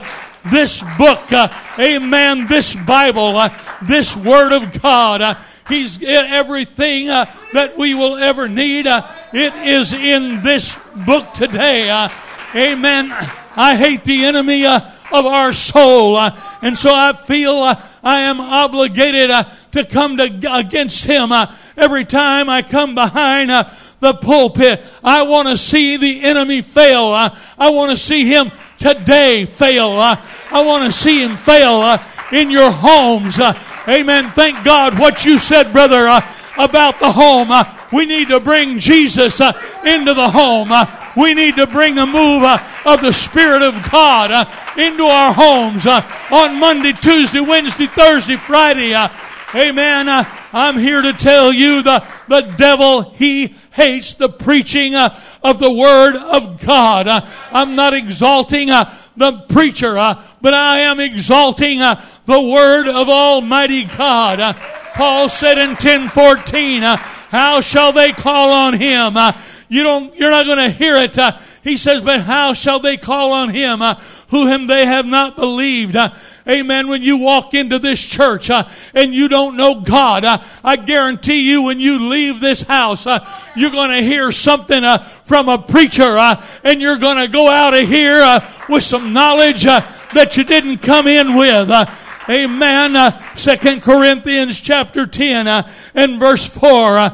this 0.53 0.85
book, 0.97 1.33
uh, 1.33 1.49
amen, 1.79 2.47
this 2.47 2.77
Bible, 2.77 3.37
uh, 3.37 3.59
this 3.83 4.17
Word 4.17 4.53
of 4.53 4.81
God, 4.81 5.23
uh, 5.23 5.35
He's 5.69 6.03
everything 6.03 7.09
uh, 7.09 7.35
that 7.55 7.79
we 7.79 7.95
will 7.95 8.17
ever 8.17 8.49
need. 8.49 8.87
Uh, 9.35 9.39
it 9.39 9.55
is 9.67 9.93
in 9.93 10.43
this 10.43 10.77
book 11.07 11.33
today. 11.33 11.91
amen. 12.55 13.11
I 13.57 13.77
hate 13.77 14.05
the 14.05 14.25
enemy 14.25 14.65
of 14.67 14.83
our 15.13 15.53
soul, 15.53 16.19
and 16.19 16.79
so 16.79 16.95
I 16.95 17.13
feel 17.13 17.57
I 17.59 18.21
am 18.21 18.41
obligated 18.41 19.31
to 19.73 19.85
come 19.85 20.17
to, 20.19 20.57
against 20.57 21.05
him 21.05 21.33
every 21.77 22.05
time 22.05 22.49
I 22.49 22.63
come 22.63 22.95
behind 22.95 23.51
the 24.01 24.15
pulpit. 24.15 24.85
I 25.03 25.23
want 25.25 25.49
to 25.49 25.59
see 25.59 25.97
the 25.97 26.23
enemy 26.23 26.63
fail. 26.63 27.07
I, 27.07 27.71
want 27.71 27.91
to 27.91 27.97
see 27.97 28.27
him 28.27 28.53
today 28.79 29.47
fail. 29.47 29.93
I, 29.99 30.19
want 30.53 30.85
to 30.85 30.93
see 30.93 31.23
him 31.23 31.37
fail 31.37 31.81
uh, 31.81 32.05
in 32.31 32.51
your 32.51 32.71
homes. 32.71 33.39
Uh, 33.39 33.59
amen. 33.89 34.31
Thank 34.33 34.65
God 34.65 34.99
what 34.99 35.25
you 35.25 35.39
said, 35.39 35.73
brother, 35.73 36.09
uh, 36.09 36.21
about 36.59 37.01
the 37.01 37.11
home. 37.11 37.51
Uh, 37.51 37.65
we 37.93 38.07
need 38.07 38.29
to 38.29 38.41
bring 38.41 38.79
Jesus 38.79 39.41
uh, 39.41 39.53
into 39.85 40.15
the 40.15 40.31
home. 40.31 40.71
Uh, 40.73 40.87
we 41.17 41.35
need 41.35 41.57
to 41.57 41.67
bring 41.67 41.95
the 41.95 42.07
move 42.07 42.43
uh, 42.43 42.59
of 42.85 43.01
the 43.01 43.13
Spirit 43.13 43.63
of 43.63 43.75
God 43.91 44.31
uh, 44.31 44.45
into 44.77 45.05
our 45.05 45.33
homes 45.33 45.87
uh, 45.87 46.03
on 46.31 46.59
Monday, 46.59 46.93
Tuesday, 46.93 47.41
Wednesday, 47.41 47.87
Thursday, 47.87 48.37
Friday. 48.37 48.95
Amen. 49.55 50.09
I'm 50.53 50.77
here 50.77 51.03
to 51.03 51.13
tell 51.13 51.53
you 51.53 51.83
the, 51.83 52.05
the 52.27 52.41
devil, 52.57 53.11
he 53.11 53.55
hates 53.73 54.15
the 54.15 54.29
preaching 54.29 54.97
of 54.97 55.59
the 55.61 55.73
Word 55.73 56.17
of 56.17 56.61
God. 56.65 57.07
I'm 57.53 57.77
not 57.77 57.95
exalting 57.95 58.69
the 58.69 59.45
preacher, 59.49 59.95
but 59.95 60.55
I 60.55 60.81
am 60.81 60.99
exalting 60.99 61.79
the 61.79 62.41
Word 62.41 62.89
of 62.89 63.09
Almighty 63.09 63.85
God. 63.85 64.57
Uh, 64.95 64.97
Paul 64.97 65.29
said 65.29 65.59
in 65.59 65.71
1014, 65.71 66.83
how 66.83 67.61
shall 67.61 67.93
they 67.93 68.13
call 68.13 68.53
on 68.53 68.75
him? 68.75 69.17
you 69.69 69.83
don't, 69.83 70.15
you're 70.17 70.31
not 70.31 70.47
going 70.47 70.59
to 70.59 70.71
hear 70.71 70.97
it. 70.97 71.19
he 71.65 71.77
says, 71.77 72.03
but 72.03 72.21
how 72.21 72.53
shall 72.53 72.79
they 72.79 72.97
call 72.97 73.33
on 73.33 73.49
him 73.51 73.81
who 74.29 74.47
whom 74.47 74.67
they 74.67 74.87
have 74.87 75.07
not 75.07 75.37
believed? 75.37 75.97
Amen. 76.47 76.89
When 76.89 77.03
you 77.03 77.17
walk 77.17 77.55
into 77.55 77.79
this 77.79 78.01
church 78.01 78.51
uh, 78.51 78.69
and 78.93 79.15
you 79.15 79.29
don't 79.29 79.57
know 79.57 79.81
God, 79.81 80.25
uh, 80.25 80.43
I 80.63 80.77
guarantee 80.77 81.49
you 81.51 81.63
when 81.63 81.81
you 81.81 82.11
leave 82.11 82.39
this 82.39 82.63
house, 82.63 83.07
uh, 83.07 83.27
you're 83.57 83.71
going 83.71 83.91
to 83.91 84.03
hear 84.03 84.31
something 84.31 84.85
uh, 84.85 84.99
from 84.99 85.49
a 85.49 85.57
preacher 85.57 86.19
uh, 86.19 86.45
and 86.63 86.83
you're 86.83 86.99
going 86.99 87.17
to 87.17 87.29
go 87.29 87.49
out 87.49 87.73
of 87.73 87.89
here 87.89 88.21
uh, 88.21 88.47
with 88.69 88.83
some 88.83 89.15
knowledge 89.15 89.65
that 89.65 90.37
you 90.37 90.45
didn't 90.45 90.79
come 90.79 91.07
in 91.07 91.35
with. 91.35 91.71
Amen. 92.29 93.21
Second 93.37 93.83
Corinthians 93.83 94.59
chapter 94.61 95.07
10 95.07 95.47
and 95.47 96.19
verse 96.19 96.47
4. 96.47 97.13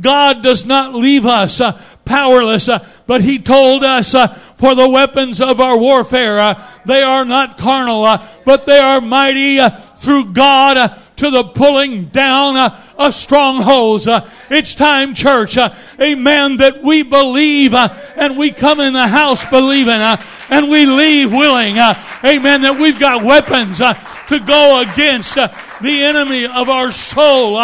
God 0.00 0.42
does 0.42 0.64
not 0.64 0.94
leave 0.94 1.26
us 1.26 1.60
uh, 1.60 1.80
powerless, 2.04 2.68
uh, 2.68 2.86
but 3.06 3.20
He 3.20 3.38
told 3.38 3.82
us, 3.82 4.14
uh, 4.14 4.28
for 4.28 4.74
the 4.74 4.88
weapons 4.88 5.40
of 5.40 5.60
our 5.60 5.76
warfare, 5.76 6.38
uh, 6.38 6.66
they 6.84 7.02
are 7.02 7.24
not 7.24 7.58
carnal, 7.58 8.04
uh, 8.04 8.26
but 8.44 8.66
they 8.66 8.78
are 8.78 9.00
mighty 9.00 9.58
uh, 9.58 9.70
through 9.96 10.32
God 10.32 10.96
to 11.16 11.30
the 11.30 11.44
pulling 11.44 12.06
down 12.06 12.56
uh, 12.56 12.80
of 12.98 13.14
strongholds. 13.14 14.06
Uh, 14.06 14.28
it's 14.50 14.74
time, 14.74 15.14
church, 15.14 15.56
uh, 15.56 15.74
amen, 16.00 16.56
that 16.58 16.82
we 16.82 17.02
believe 17.02 17.74
and 17.74 18.36
we 18.36 18.50
come 18.50 18.80
in 18.80 18.92
the 18.92 19.08
house 19.08 19.44
believing 19.46 20.00
and 20.48 20.70
we 20.70 20.86
leave 20.86 21.32
willing, 21.32 21.78
amen, 21.78 22.62
that 22.62 22.78
we've 22.78 22.98
got 22.98 23.24
weapons 23.24 23.78
to 23.78 24.40
go 24.40 24.80
against 24.80 25.34
the 25.34 26.02
enemy 26.02 26.46
of 26.46 26.68
our 26.68 26.92
soul. 26.92 27.56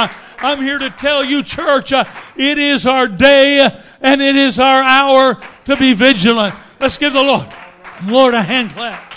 I'm 0.42 0.61
here 0.61 0.78
to 0.78 0.90
tell 0.90 1.23
you, 1.23 1.42
church, 1.42 1.92
uh, 1.92 2.04
it 2.37 2.59
is 2.59 2.87
our 2.87 3.06
day 3.06 3.71
and 4.00 4.21
it 4.21 4.37
is 4.37 4.59
our 4.59 4.82
hour 4.82 5.38
to 5.66 5.76
be 5.76 5.92
vigilant. 5.94 6.54
Let's 6.80 6.99
give 6.99 7.12
the 7.12 7.23
Lord, 7.23 7.47
Lord 8.06 8.35
a 8.35 8.42
hand 8.42 8.71
clap. 8.71 9.12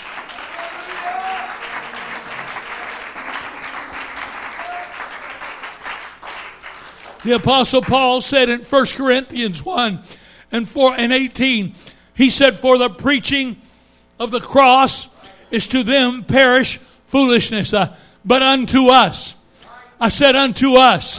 The 7.26 7.34
apostle 7.34 7.82
Paul 7.82 8.20
said 8.20 8.48
in 8.48 8.60
1 8.60 8.86
Corinthians 8.94 9.64
1 9.64 9.98
and 10.52 10.68
4 10.68 10.94
and 10.94 11.12
18, 11.12 11.74
he 12.14 12.30
said, 12.30 12.56
For 12.56 12.78
the 12.78 12.88
preaching 12.88 13.60
of 14.20 14.30
the 14.30 14.38
cross 14.38 15.08
is 15.50 15.66
to 15.66 15.82
them 15.82 16.22
perish 16.22 16.78
foolishness, 17.06 17.74
uh, 17.74 17.96
but 18.24 18.44
unto 18.44 18.90
us 18.90 19.34
I 20.00 20.08
said 20.08 20.36
unto 20.36 20.76
us, 20.76 21.18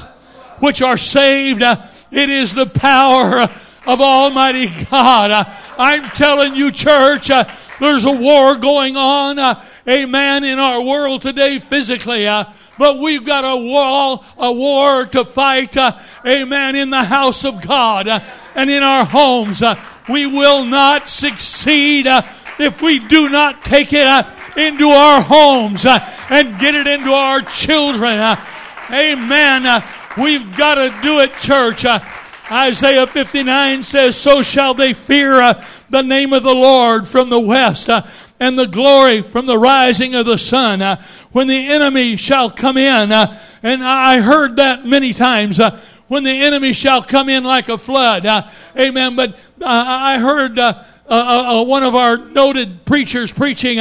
which 0.59 0.81
are 0.81 0.97
saved, 0.97 1.61
uh, 1.61 1.85
it 2.09 2.29
is 2.29 2.53
the 2.53 2.67
power 2.67 3.41
of 3.85 3.99
Almighty 3.99 4.69
God. 4.89 5.31
Uh, 5.31 5.43
I'm 5.77 6.03
telling 6.11 6.55
you, 6.55 6.71
church, 6.71 7.29
uh, 7.29 7.51
there's 7.81 8.05
a 8.05 8.11
war 8.11 8.55
going 8.55 8.95
on, 8.95 9.39
uh, 9.39 9.61
amen, 9.85 10.45
in 10.45 10.57
our 10.57 10.81
world 10.81 11.21
today 11.21 11.59
physically. 11.59 12.27
Uh, 12.77 12.93
but 12.93 12.99
we've 12.99 13.25
got 13.25 13.43
a 13.43 13.57
war, 13.57 14.23
a 14.37 14.51
war 14.51 15.05
to 15.05 15.25
fight, 15.25 15.75
uh, 15.77 15.97
amen, 16.25 16.75
in 16.75 16.89
the 16.89 17.03
house 17.03 17.43
of 17.45 17.61
God 17.61 18.07
and 18.55 18.69
in 18.69 18.83
our 18.83 19.05
homes. 19.05 19.63
we 20.09 20.25
will 20.25 20.65
not 20.65 21.09
succeed 21.09 22.07
if 22.59 22.81
we 22.81 22.99
do 22.99 23.29
not 23.29 23.63
take 23.65 23.93
it 23.93 24.07
into 24.57 24.89
our 24.89 25.21
homes 25.21 25.85
and 25.85 26.59
get 26.59 26.75
it 26.75 26.87
into 26.87 27.11
our 27.11 27.41
children. 27.41 28.37
Amen. 28.91 29.65
Uh, 29.65 29.81
we've 30.17 30.55
got 30.55 30.75
to 30.75 30.93
do 31.01 31.19
it, 31.19 31.35
church. 31.37 31.85
Uh, 31.85 31.99
Isaiah 32.49 33.05
59 33.05 33.83
says, 33.83 34.15
So 34.15 34.41
shall 34.41 34.73
they 34.73 34.93
fear 34.93 35.41
uh, 35.41 35.65
the 35.89 36.01
name 36.01 36.31
of 36.31 36.43
the 36.43 36.55
Lord 36.55 37.05
from 37.05 37.29
the 37.29 37.39
west 37.39 37.89
uh, 37.89 38.03
and 38.39 38.57
the 38.57 38.67
glory 38.67 39.21
from 39.21 39.45
the 39.45 39.57
rising 39.57 40.15
of 40.15 40.25
the 40.25 40.37
sun. 40.37 40.81
Uh, 40.81 41.01
when 41.31 41.47
the 41.47 41.67
enemy 41.69 42.15
shall 42.15 42.49
come 42.49 42.77
in, 42.77 43.11
uh, 43.11 43.37
and 43.63 43.83
I 43.83 44.19
heard 44.19 44.57
that 44.57 44.85
many 44.85 45.13
times 45.13 45.59
when 46.07 46.23
the 46.23 46.41
enemy 46.41 46.73
shall 46.73 47.03
come 47.03 47.29
in 47.29 47.43
like 47.43 47.69
a 47.69 47.77
flood. 47.77 48.25
Uh, 48.25 48.47
amen. 48.77 49.15
But 49.15 49.33
uh, 49.61 49.65
I 49.65 50.19
heard 50.19 50.59
uh, 50.59 51.63
one 51.63 51.83
of 51.83 51.95
our 51.95 52.17
noted 52.17 52.85
preachers 52.85 53.31
preaching, 53.31 53.79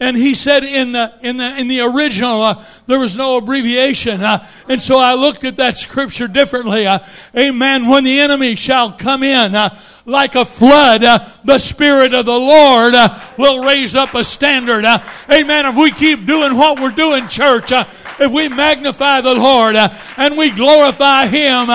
and 0.00 0.16
he 0.16 0.34
said 0.34 0.62
in 0.62 0.92
the 0.92 1.12
in 1.22 1.38
the 1.38 1.56
in 1.58 1.68
the 1.68 1.80
original 1.80 2.62
there 2.86 2.98
was 2.98 3.16
no 3.16 3.36
abbreviation. 3.36 4.22
Uh, 4.22 4.46
and 4.68 4.80
so 4.80 4.98
I 4.98 5.14
looked 5.14 5.44
at 5.44 5.56
that 5.56 5.76
scripture 5.76 6.28
differently. 6.28 6.86
Uh, 6.86 7.00
amen. 7.36 7.88
When 7.88 8.04
the 8.04 8.20
enemy 8.20 8.54
shall 8.54 8.92
come 8.92 9.22
in, 9.22 9.54
uh, 9.54 9.76
like 10.06 10.36
a 10.36 10.44
flood, 10.44 11.04
uh, 11.04 11.28
the 11.44 11.58
Spirit 11.58 12.14
of 12.14 12.24
the 12.24 12.32
Lord 12.32 12.94
uh, 12.94 13.20
will 13.36 13.64
raise 13.64 13.94
up 13.94 14.14
a 14.14 14.24
standard. 14.24 14.84
Uh, 14.84 15.02
amen. 15.30 15.66
If 15.66 15.76
we 15.76 15.90
keep 15.90 16.24
doing 16.24 16.56
what 16.56 16.80
we're 16.80 16.90
doing, 16.90 17.28
church, 17.28 17.72
if 17.72 18.32
we 18.32 18.48
magnify 18.48 19.20
the 19.20 19.34
Lord 19.34 19.76
and 19.76 20.38
we 20.38 20.50
glorify 20.50 21.26
Him, 21.26 21.68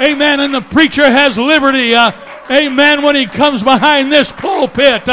amen, 0.00 0.40
and 0.40 0.54
the 0.54 0.62
preacher 0.62 1.08
has 1.08 1.38
liberty, 1.38 1.94
amen, 1.94 3.02
when 3.02 3.14
he 3.14 3.26
comes 3.26 3.62
behind 3.62 4.10
this 4.10 4.32
pulpit, 4.32 5.08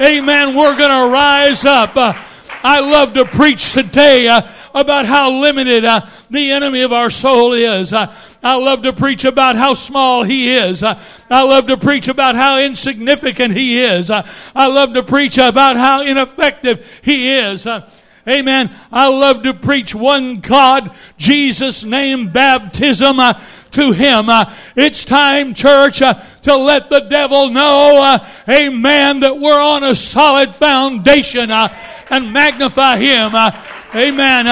amen, 0.00 0.54
we're 0.54 0.76
going 0.76 0.90
to 0.90 1.12
rise 1.12 1.64
up. 1.64 1.92
I 1.96 2.80
love 2.80 3.14
to 3.14 3.24
preach 3.24 3.72
today 3.72 4.26
about 4.74 5.06
how 5.06 5.40
limited 5.40 5.84
uh, 5.84 6.06
the 6.30 6.50
enemy 6.50 6.82
of 6.82 6.92
our 6.92 7.10
soul 7.10 7.52
is. 7.52 7.92
Uh, 7.92 8.14
I 8.42 8.56
love 8.56 8.82
to 8.82 8.92
preach 8.92 9.24
about 9.24 9.56
how 9.56 9.74
small 9.74 10.22
he 10.22 10.54
is. 10.54 10.82
Uh, 10.82 11.00
I 11.30 11.42
love 11.42 11.66
to 11.66 11.76
preach 11.76 12.08
about 12.08 12.34
how 12.34 12.60
insignificant 12.60 13.54
he 13.54 13.82
is. 13.82 14.10
Uh, 14.10 14.28
I 14.54 14.68
love 14.68 14.94
to 14.94 15.02
preach 15.02 15.38
about 15.38 15.76
how 15.76 16.02
ineffective 16.02 17.00
he 17.02 17.34
is. 17.34 17.66
Uh, 17.66 17.88
Amen. 18.26 18.70
I 18.92 19.08
love 19.08 19.44
to 19.44 19.54
preach 19.54 19.94
one 19.94 20.40
God, 20.40 20.94
Jesus 21.16 21.82
name 21.82 22.28
baptism 22.28 23.18
uh, 23.20 23.40
to 23.78 23.92
Him. 23.92 24.28
Uh, 24.28 24.52
it's 24.74 25.04
time, 25.04 25.54
church, 25.54 26.02
uh, 26.02 26.14
to 26.42 26.56
let 26.56 26.90
the 26.90 27.00
devil 27.00 27.50
know, 27.50 28.00
uh, 28.02 28.26
amen, 28.48 29.20
that 29.20 29.38
we're 29.38 29.60
on 29.60 29.84
a 29.84 29.94
solid 29.94 30.54
foundation 30.54 31.50
uh, 31.50 31.74
and 32.10 32.32
magnify 32.32 32.96
Him. 32.96 33.34
Uh, 33.34 33.50
amen. 33.94 34.44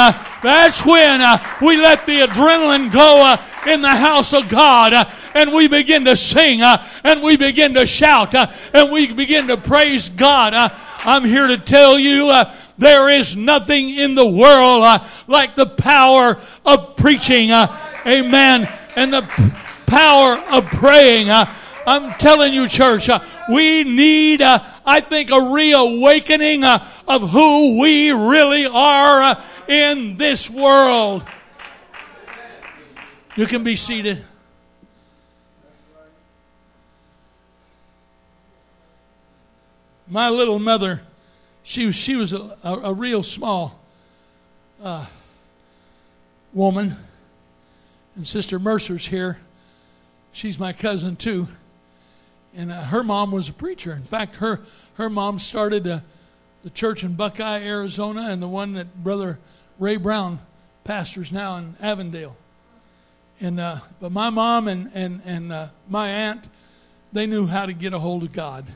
that's 0.43 0.85
when 0.85 1.21
we 1.61 1.77
let 1.77 2.07
the 2.07 2.21
adrenaline 2.21 2.93
go 2.93 3.37
in 3.71 3.81
the 3.81 3.89
house 3.89 4.33
of 4.33 4.49
God 4.49 4.93
and 5.35 5.53
we 5.53 5.67
begin 5.67 6.05
to 6.05 6.17
sing 6.17 6.63
and 6.63 7.23
we 7.23 7.37
begin 7.37 7.75
to 7.75 7.85
shout 7.85 8.35
and 8.35 8.93
we 8.93 9.13
begin 9.13 9.49
to 9.49 9.57
praise 9.57 10.09
God. 10.09 10.55
I'm 11.05 11.25
here 11.25 11.49
to 11.49 11.59
tell 11.59 11.99
you 11.99 12.31
there 12.79 13.09
is 13.09 13.37
nothing 13.37 13.91
in 13.91 14.15
the 14.15 14.27
world 14.27 14.83
uh, 14.83 15.05
like 15.27 15.55
the 15.55 15.67
power 15.67 16.39
of 16.65 16.97
preaching. 16.97 17.51
Uh, 17.51 17.77
amen. 18.07 18.69
And 18.97 19.13
the 19.13 19.23
power 19.87 20.37
of 20.51 20.67
praying. 20.67 21.31
Uh, 21.31 21.53
I'm 21.87 22.15
telling 22.15 22.53
you, 22.53 22.67
church, 22.67 23.09
uh, 23.09 23.21
we 23.49 23.85
need, 23.85 24.43
uh, 24.43 24.65
I 24.85 25.01
think, 25.01 25.31
a 25.31 25.41
reawakening 25.41 26.65
uh, 26.65 26.85
of 27.07 27.31
who 27.31 27.81
we 27.81 28.11
really 28.11 28.67
are 28.67 29.41
in 29.69 30.17
this 30.17 30.51
world. 30.51 31.25
You 33.37 33.47
can 33.47 33.63
be 33.63 33.77
seated. 33.77 34.25
My 40.09 40.31
little 40.31 40.59
mother 40.59 41.03
she 41.67 41.85
was 41.85 41.97
she 41.97 42.15
was 42.15 42.33
a, 42.33 42.57
a, 42.63 42.75
a 42.85 42.93
real 42.93 43.25
small 43.25 43.81
uh, 44.81 45.05
woman, 46.53 46.97
and 48.17 48.27
Sister 48.27 48.59
Mercer's 48.59 49.07
here. 49.07 49.39
She's 50.33 50.59
my 50.59 50.73
cousin 50.73 51.17
too, 51.17 51.49
and 52.55 52.73
uh, 52.73 52.83
her 52.85 53.05
mom 53.05 53.31
was 53.31 53.49
a 53.49 53.53
preacher. 53.53 53.93
In 53.93 54.05
fact, 54.05 54.37
her 54.37 54.61
her 54.95 55.09
mom 55.09 55.39
started 55.39 55.87
uh, 55.87 56.01
the 56.65 56.71
church 56.71 57.05
in 57.05 57.15
Buckeye, 57.15 57.61
Arizona, 57.61 58.29
and 58.31 58.43
the 58.43 58.49
one 58.49 58.75
that 58.75 59.03
Brother 59.05 59.39
Ray 59.79 59.97
Brown 59.97 60.41
pastors 60.85 61.31
now 61.31 61.57
in 61.57 61.77
Avondale. 61.81 62.37
And 63.41 63.61
uh, 63.61 63.79
but 64.01 64.13
my 64.13 64.31
mom 64.31 64.67
and 64.69 64.91
and 64.95 65.21
and 65.25 65.53
uh, 65.53 65.69
my 65.89 66.09
aunt, 66.09 66.49
they 67.13 67.27
knew 67.27 67.47
how 67.47 67.67
to 67.67 67.73
get 67.73 67.93
a 67.93 67.99
hold 67.99 68.23
of 68.23 68.33
God. 68.33 68.67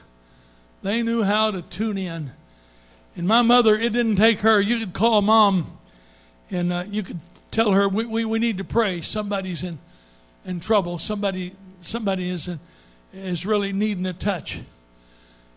They 0.83 1.03
knew 1.03 1.23
how 1.23 1.51
to 1.51 1.63
tune 1.63 1.99
in 1.99 2.33
and 3.17 3.27
my 3.27 3.43
mother, 3.43 3.77
it 3.77 3.93
didn't 3.93 4.17
take 4.17 4.41
her. 4.41 4.61
You 4.61 4.79
could 4.79 4.93
call 4.93 5.21
mom 5.23 5.79
and 6.51 6.73
uh, 6.73 6.85
you 6.89 7.03
could 7.03 7.21
tell 7.51 7.73
her, 7.73 7.89
we, 7.89 8.07
we, 8.07 8.25
we 8.25 8.39
need 8.39 8.59
to 8.59 8.65
pray. 8.65 9.01
Somebody's 9.01 9.63
in, 9.63 9.79
in 10.45 10.61
trouble. 10.61 10.99
Somebody, 10.99 11.55
somebody 11.81 12.31
is, 12.31 12.49
in, 12.49 12.61
is 13.13 13.45
really 13.45 13.73
needing 13.73 14.07
a 14.07 14.13
touch. 14.13 14.61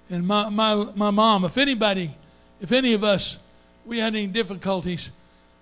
And 0.10 0.28
my, 0.28 0.50
my, 0.50 0.76
my 0.96 1.12
mom, 1.12 1.46
if 1.46 1.58
anybody, 1.58 2.16
if 2.62 2.72
any 2.72 2.94
of 2.94 3.04
us, 3.04 3.38
we 3.86 4.00
had 4.00 4.16
any 4.16 4.28
difficulties, 4.28 5.12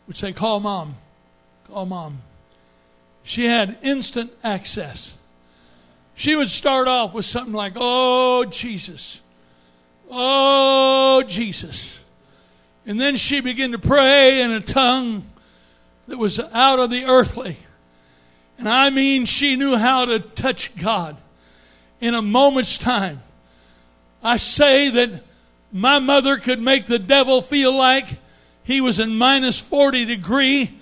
would 0.08 0.18
say, 0.18 0.34
call 0.34 0.60
mom. 0.60 0.96
Call 1.68 1.86
mom. 1.86 2.22
She 3.24 3.46
had 3.46 3.78
instant 3.82 4.32
access. 4.44 5.16
She 6.16 6.36
would 6.36 6.50
start 6.50 6.88
off 6.88 7.14
with 7.14 7.26
something 7.26 7.54
like, 7.54 7.74
oh, 7.76 8.46
Jesus. 8.46 9.22
Oh, 10.10 11.24
Jesus. 11.28 12.00
And 12.86 13.00
then 13.00 13.16
she 13.16 13.40
began 13.40 13.72
to 13.72 13.80
pray 13.80 14.42
in 14.42 14.52
a 14.52 14.60
tongue 14.60 15.24
that 16.12 16.18
was 16.18 16.42
out 16.52 16.78
of 16.78 16.90
the 16.90 17.06
earthly. 17.06 17.56
And 18.58 18.68
I 18.68 18.90
mean, 18.90 19.24
she 19.24 19.56
knew 19.56 19.78
how 19.78 20.04
to 20.04 20.20
touch 20.20 20.76
God 20.76 21.16
in 22.02 22.14
a 22.14 22.22
moment's 22.22 22.78
time. 22.78 23.22
I 24.22 24.36
say 24.36 24.90
that 24.90 25.24
my 25.72 26.00
mother 26.00 26.36
could 26.36 26.62
make 26.62 26.86
the 26.86 27.00
devil 27.00 27.42
feel 27.42 27.74
like 27.74 28.08
he 28.64 28.82
was 28.82 29.00
in 29.00 29.16
minus 29.16 29.58
40 29.58 30.04
degree 30.04 30.78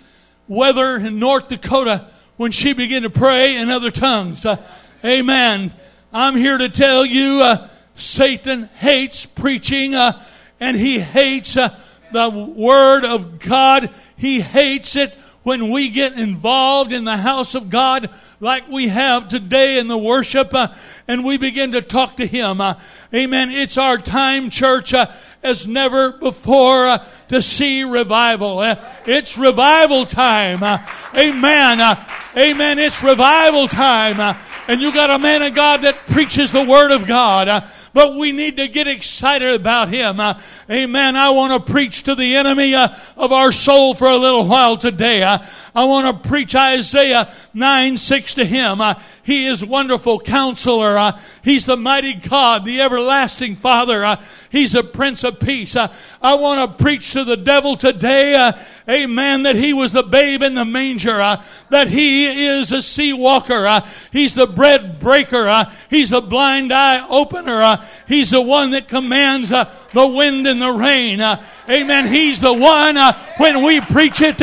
weather 0.47 0.95
in 0.95 1.19
North 1.19 1.47
Dakota 1.47 2.07
when 2.37 2.51
she 2.51 2.73
began 2.73 3.03
to 3.03 3.11
pray 3.11 3.55
in 3.55 3.69
other 3.69 3.91
tongues. 3.91 4.47
Uh, 4.47 4.57
amen. 5.05 5.71
I'm 6.11 6.35
here 6.37 6.57
to 6.57 6.69
tell 6.69 7.05
you 7.05 7.43
uh, 7.43 7.67
Satan 7.93 8.63
hates 8.77 9.27
preaching 9.27 9.93
uh, 9.93 10.25
and 10.59 10.75
he 10.75 10.99
hates 10.99 11.55
uh, 11.55 11.79
the 12.13 12.29
Word 12.29 13.05
of 13.05 13.39
God. 13.39 13.93
He 14.15 14.41
hates 14.41 14.95
it 14.95 15.15
when 15.43 15.69
we 15.71 15.89
get 15.89 16.13
involved 16.13 16.91
in 16.91 17.05
the 17.05 17.17
house 17.17 17.55
of 17.55 17.69
God 17.69 18.09
like 18.39 18.67
we 18.69 18.89
have 18.89 19.27
today 19.27 19.79
in 19.79 19.87
the 19.87 19.97
worship 19.97 20.53
uh, 20.53 20.73
and 21.07 21.23
we 21.23 21.37
begin 21.37 21.71
to 21.71 21.81
talk 21.81 22.17
to 22.17 22.27
Him. 22.27 22.61
Uh, 22.61 22.75
amen. 23.13 23.49
It's 23.49 23.77
our 23.77 23.97
time, 23.97 24.49
church, 24.49 24.93
uh, 24.93 25.11
as 25.41 25.65
never 25.65 26.11
before 26.11 26.87
uh, 26.87 27.05
to 27.29 27.41
see 27.41 27.83
revival. 27.83 28.59
Uh, 28.59 28.75
it's 29.05 29.37
revival 29.37 30.05
time. 30.05 30.61
Uh, 30.61 30.85
amen. 31.15 31.97
amen. 32.37 32.79
It's 32.79 33.01
revival 33.01 33.67
time. 33.67 34.37
and 34.67 34.81
you 34.81 34.93
got 34.93 35.09
a 35.09 35.19
man 35.19 35.41
of 35.41 35.53
God 35.53 35.83
that 35.83 36.05
preaches 36.05 36.51
the 36.51 36.63
Word 36.63 36.91
of 36.91 37.07
God 37.07 37.67
but 37.93 38.15
we 38.15 38.31
need 38.31 38.57
to 38.57 38.67
get 38.67 38.87
excited 38.87 39.53
about 39.53 39.89
Him. 39.89 40.19
Uh, 40.19 40.39
amen. 40.69 41.15
I 41.15 41.29
want 41.31 41.53
to 41.53 41.71
preach 41.71 42.03
to 42.03 42.15
the 42.15 42.35
enemy 42.35 42.75
uh, 42.75 42.89
of 43.17 43.31
our 43.31 43.51
soul 43.51 43.93
for 43.93 44.07
a 44.07 44.17
little 44.17 44.45
while 44.45 44.77
today. 44.77 45.23
Uh, 45.23 45.39
I 45.75 45.85
want 45.85 46.23
to 46.23 46.29
preach 46.29 46.55
Isaiah 46.55 47.33
9 47.53 47.97
6 47.97 48.33
to 48.35 48.45
Him. 48.45 48.81
Uh, 48.81 48.95
he 49.23 49.45
is 49.45 49.63
wonderful 49.63 50.19
counselor. 50.19 50.97
Uh, 50.97 51.19
he's 51.43 51.65
the 51.65 51.77
mighty 51.77 52.13
God, 52.13 52.65
the 52.65 52.81
everlasting 52.81 53.55
Father. 53.55 54.03
Uh, 54.03 54.23
he's 54.49 54.75
a 54.75 54.83
Prince 54.83 55.23
of 55.23 55.39
Peace. 55.39 55.75
I 55.75 56.35
want 56.35 56.77
to 56.77 56.83
preach 56.83 57.13
to 57.13 57.23
the 57.23 57.37
devil 57.37 57.75
today, 57.75 58.53
amen, 58.87 59.43
that 59.43 59.55
he 59.55 59.73
was 59.73 59.91
the 59.91 60.03
babe 60.03 60.41
in 60.41 60.55
the 60.55 60.65
manger, 60.65 61.37
that 61.69 61.87
he 61.87 62.45
is 62.47 62.71
a 62.71 62.81
sea 62.81 63.13
walker. 63.13 63.83
he's 64.11 64.33
the 64.33 64.47
bread 64.47 64.99
breaker. 64.99 65.67
he's 65.89 66.09
the 66.09 66.21
blind 66.21 66.71
eye 66.71 67.07
opener. 67.07 67.78
He's 68.07 68.31
the 68.31 68.41
one 68.41 68.71
that 68.71 68.87
commands 68.87 69.51
uh, 69.51 69.73
the 69.93 70.07
wind 70.07 70.47
and 70.47 70.61
the 70.61 70.71
rain. 70.71 71.21
Uh, 71.21 71.43
amen. 71.69 72.07
He's 72.07 72.39
the 72.39 72.53
one, 72.53 72.97
uh, 72.97 73.13
when 73.37 73.63
we 73.63 73.81
preach 73.81 74.21
it, 74.21 74.41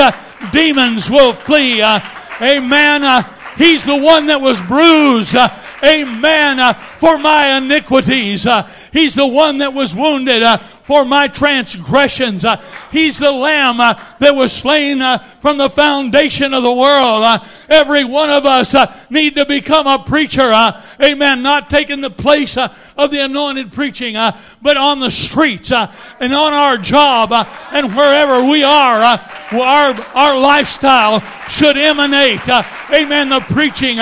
demons 0.52 1.10
will 1.10 1.32
flee. 1.32 1.82
Amen. 1.82 3.24
He's 3.56 3.84
the 3.84 3.96
one 3.96 4.26
that 4.26 4.40
was 4.40 4.60
bruised. 4.62 5.36
Amen. 5.84 6.74
for 6.98 7.18
my 7.18 7.56
iniquities. 7.56 8.46
he's 8.92 9.14
the 9.14 9.26
one 9.26 9.58
that 9.58 9.72
was 9.72 9.94
wounded 9.94 10.42
for 10.86 11.04
my 11.04 11.26
transgressions. 11.26 12.44
Uh, 12.44 12.62
he's 12.92 13.18
the 13.18 13.30
lamb 13.30 13.80
uh, 13.80 14.00
that 14.20 14.36
was 14.36 14.52
slain 14.52 15.02
uh, 15.02 15.18
from 15.40 15.58
the 15.58 15.68
foundation 15.68 16.54
of 16.54 16.62
the 16.62 16.72
world. 16.72 17.24
Uh, 17.24 17.44
every 17.68 18.04
one 18.04 18.30
of 18.30 18.46
us 18.46 18.72
uh, 18.72 18.96
need 19.10 19.34
to 19.34 19.44
become 19.44 19.88
a 19.88 19.98
preacher. 19.98 20.52
Uh, 20.52 20.80
amen. 21.02 21.42
Not 21.42 21.68
taking 21.68 22.00
the 22.00 22.10
place 22.10 22.56
of 22.56 23.10
the 23.10 23.18
anointed 23.18 23.72
preaching, 23.72 24.14
but 24.14 24.76
on 24.76 25.00
the 25.00 25.10
streets 25.10 25.72
and 25.72 26.32
on 26.32 26.52
our 26.52 26.78
job 26.78 27.32
and 27.32 27.94
wherever 27.96 28.48
we 28.48 28.62
are, 28.62 29.20
our, 29.52 29.94
our 30.14 30.38
lifestyle 30.38 31.20
should 31.48 31.76
emanate, 31.76 32.48
amen, 32.92 33.28
the 33.28 33.40
preaching 33.40 33.98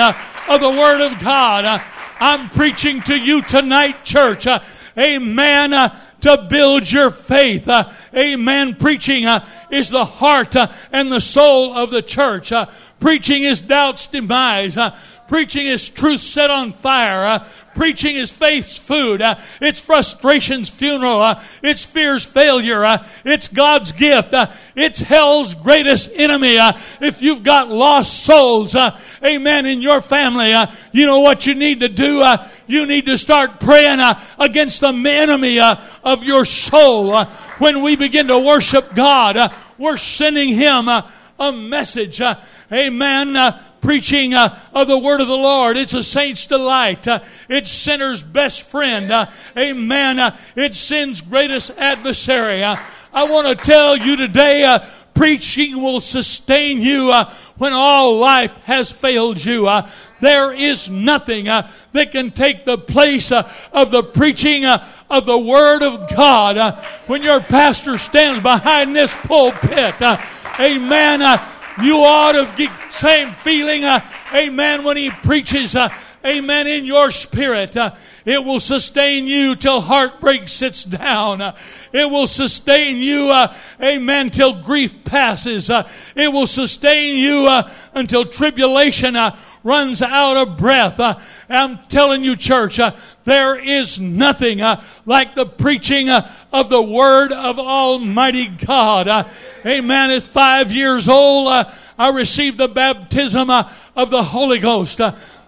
of 0.49 0.61
the 0.61 0.69
Word 0.69 1.01
of 1.01 1.19
God. 1.19 1.81
I'm 2.19 2.49
preaching 2.49 3.01
to 3.03 3.15
you 3.15 3.41
tonight, 3.41 4.03
church. 4.03 4.47
amen 4.97 5.91
to 6.25 6.47
build 6.49 6.91
your 6.91 7.11
faith. 7.11 7.67
Uh, 7.67 7.91
amen. 8.15 8.73
Preaching 8.75 9.25
uh, 9.25 9.45
is 9.69 9.89
the 9.89 10.05
heart 10.05 10.55
uh, 10.55 10.71
and 10.91 11.11
the 11.11 11.21
soul 11.21 11.75
of 11.75 11.91
the 11.91 12.01
church. 12.01 12.51
Uh, 12.51 12.65
preaching 12.99 13.43
is 13.43 13.61
doubt's 13.61 14.07
demise. 14.07 14.75
Uh, 14.75 14.97
preaching 15.27 15.67
is 15.67 15.87
truth 15.87 16.21
set 16.21 16.49
on 16.49 16.73
fire. 16.73 17.45
Preaching 17.75 18.15
is 18.15 18.31
faith's 18.31 18.77
food. 18.77 19.21
Uh, 19.21 19.35
it's 19.59 19.81
frustration's 19.81 20.69
funeral. 20.69 21.21
Uh, 21.21 21.43
it's 21.61 21.83
fear's 21.83 22.23
failure. 22.23 22.85
Uh, 22.85 23.05
it's 23.25 23.49
God's 23.49 23.91
gift. 23.91 24.33
Uh, 24.33 24.49
it's 24.77 25.01
hell's 25.01 25.53
greatest 25.53 26.09
enemy. 26.13 26.57
Uh, 26.57 26.71
if 27.01 27.21
you've 27.21 27.43
got 27.43 27.67
lost 27.67 28.23
souls, 28.23 28.75
uh, 28.75 28.97
amen, 29.21 29.65
in 29.65 29.81
your 29.81 29.99
family, 29.99 30.53
you 30.93 31.05
know 31.05 31.19
what 31.19 31.45
you 31.45 31.53
need 31.53 31.81
to 31.81 31.89
do? 31.89 32.23
you 32.67 32.85
need 32.85 33.05
to 33.05 33.17
start 33.17 33.59
praying 33.59 33.99
against 34.39 34.79
the 34.81 34.87
enemy 34.87 35.59
of 35.59 36.23
your 36.23 36.45
soul. 36.45 37.25
when 37.59 37.81
we 37.81 37.97
begin 37.97 38.27
to 38.27 38.39
worship 38.39 38.95
God, 38.95 39.53
we're 39.77 39.97
sending 39.97 40.49
Him 40.49 40.87
a 40.87 41.51
message. 41.51 42.21
amen 42.71 43.35
preaching 43.85 44.33
uh, 44.33 44.57
of 44.73 44.87
the 44.87 44.97
word 44.97 45.21
of 45.21 45.27
the 45.27 45.37
Lord. 45.37 45.77
It's 45.77 45.93
a 45.93 46.03
saint's 46.03 46.47
delight. 46.47 47.07
Uh, 47.07 47.19
it's 47.47 47.69
sinner's 47.69 48.23
best 48.23 48.63
friend. 48.63 49.11
Uh, 49.11 49.27
amen. 49.55 50.17
Uh, 50.17 50.35
it's 50.55 50.79
sin's 50.79 51.21
greatest 51.21 51.69
adversary. 51.77 52.63
Uh, 52.63 52.77
I 53.13 53.25
want 53.25 53.47
to 53.47 53.63
tell 53.63 53.95
you 53.95 54.15
today, 54.15 54.63
uh, 54.63 54.79
preaching 55.13 55.79
will 55.79 56.01
sustain 56.01 56.81
you 56.81 57.13
when 57.59 57.73
all 57.73 58.17
life 58.17 58.55
has 58.63 58.91
failed 58.91 59.45
you. 59.45 59.69
There 60.19 60.51
is 60.51 60.89
nothing 60.89 61.45
that 61.45 62.11
can 62.11 62.31
take 62.31 62.65
the 62.65 62.79
place 62.79 63.31
of 63.31 63.91
the 63.91 64.01
preaching 64.01 64.65
of 64.65 65.25
the 65.27 65.37
Word 65.37 65.83
of 65.83 66.09
God. 66.09 66.83
When 67.05 67.21
your 67.21 67.39
pastor 67.39 67.99
stands 67.99 68.41
behind 68.41 68.95
this 68.95 69.13
pulpit, 69.13 70.01
amen, 70.59 71.39
you 71.81 71.97
ought 71.97 72.33
to 72.33 72.51
get 72.55 72.71
same 72.91 73.33
feeling, 73.33 73.83
amen, 74.33 74.83
when 74.83 74.97
he 74.97 75.09
preaches 75.09 75.75
amen, 76.25 76.67
in 76.67 76.85
your 76.85 77.11
spirit. 77.11 77.77
Uh, 77.77 77.95
it 78.25 78.43
will 78.43 78.59
sustain 78.59 79.27
you 79.27 79.55
till 79.55 79.81
heartbreak 79.81 80.49
sits 80.49 80.83
down. 80.83 81.41
Uh, 81.41 81.55
it 81.93 82.09
will 82.09 82.27
sustain 82.27 82.97
you, 82.97 83.29
uh, 83.29 83.55
amen, 83.81 84.31
till 84.31 84.61
grief 84.61 85.03
passes. 85.03 85.69
Uh, 85.69 85.87
it 86.15 86.31
will 86.31 86.47
sustain 86.47 87.17
you 87.17 87.47
uh, 87.47 87.69
until 87.93 88.25
tribulation 88.25 89.15
uh, 89.15 89.37
runs 89.63 90.01
out 90.01 90.37
of 90.37 90.57
breath. 90.57 90.99
I'm 91.49 91.79
telling 91.87 92.23
you, 92.23 92.35
church, 92.35 92.79
there 93.25 93.57
is 93.57 93.99
nothing 93.99 94.61
like 95.05 95.35
the 95.35 95.45
preaching 95.45 96.09
of 96.09 96.69
the 96.69 96.81
Word 96.81 97.31
of 97.31 97.59
Almighty 97.59 98.47
God. 98.47 99.29
amen. 99.65 100.11
At 100.11 100.23
five 100.23 100.71
years 100.71 101.09
old, 101.09 101.49
I 101.97 102.09
received 102.09 102.57
the 102.57 102.67
baptism 102.67 103.49
of 103.49 104.09
the 104.09 104.23
Holy 104.23 104.59
Ghost. 104.59 105.01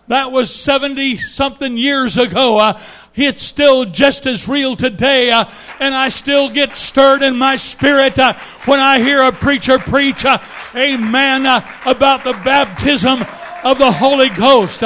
That 0.08 0.32
was 0.32 0.54
70 0.54 1.18
something 1.18 1.78
years 1.78 2.18
ago. 2.18 2.58
Uh, 2.58 2.80
it's 3.14 3.44
still 3.44 3.86
just 3.86 4.28
as 4.28 4.48
real 4.48 4.76
today, 4.76 5.32
uh, 5.32 5.46
and 5.80 5.94
I 5.94 6.10
still 6.10 6.50
get 6.50 6.78
stirred 6.78 7.24
in 7.24 7.36
my 7.36 7.56
spirit 7.56 8.18
uh, 8.20 8.34
when 8.66 8.80
I 8.80 9.00
hear 9.00 9.24
a 9.24 9.32
preacher 9.32 9.80
preach, 9.80 10.24
uh, 10.24 10.38
amen, 10.76 11.46
uh, 11.46 11.68
about 11.86 12.24
the 12.24 12.34
baptism 12.34 13.26
of 13.64 13.80
the 13.80 13.92
Holy 13.92 14.30
Ghost. 14.30 14.84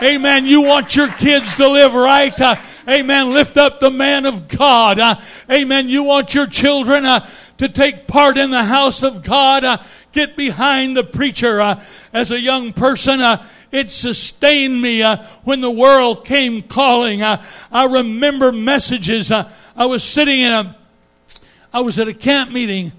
Uh, 0.00 0.04
amen. 0.06 0.46
You 0.46 0.62
want 0.62 0.96
your 0.96 1.08
kids 1.08 1.54
to 1.56 1.68
live 1.68 1.94
right. 1.94 2.58
amen. 2.88 3.32
Lift 3.32 3.56
up 3.56 3.80
the 3.80 3.90
man 3.90 4.26
of 4.26 4.48
God. 4.48 4.98
amen. 5.50 5.88
You 5.88 6.04
want 6.04 6.34
your 6.34 6.46
children 6.46 7.04
to 7.04 7.68
take 7.68 8.06
part 8.06 8.36
in 8.36 8.50
the 8.50 8.64
house 8.64 9.02
of 9.02 9.22
God. 9.22 9.84
get 10.12 10.36
behind 10.36 10.96
the 10.96 11.04
preacher. 11.04 11.60
as 12.12 12.30
a 12.30 12.40
young 12.40 12.72
person, 12.72 13.20
it 13.74 13.90
sustained 13.90 14.80
me 14.80 15.02
uh, 15.02 15.16
when 15.42 15.60
the 15.60 15.70
world 15.70 16.24
came 16.24 16.62
calling. 16.62 17.22
Uh, 17.22 17.44
I 17.72 17.86
remember 17.86 18.52
messages. 18.52 19.32
Uh, 19.32 19.50
I 19.74 19.86
was 19.86 20.04
sitting 20.04 20.40
in 20.40 20.52
a, 20.52 20.76
I 21.72 21.80
was 21.80 21.98
at 21.98 22.06
a 22.06 22.14
camp 22.14 22.52
meeting, 22.52 22.92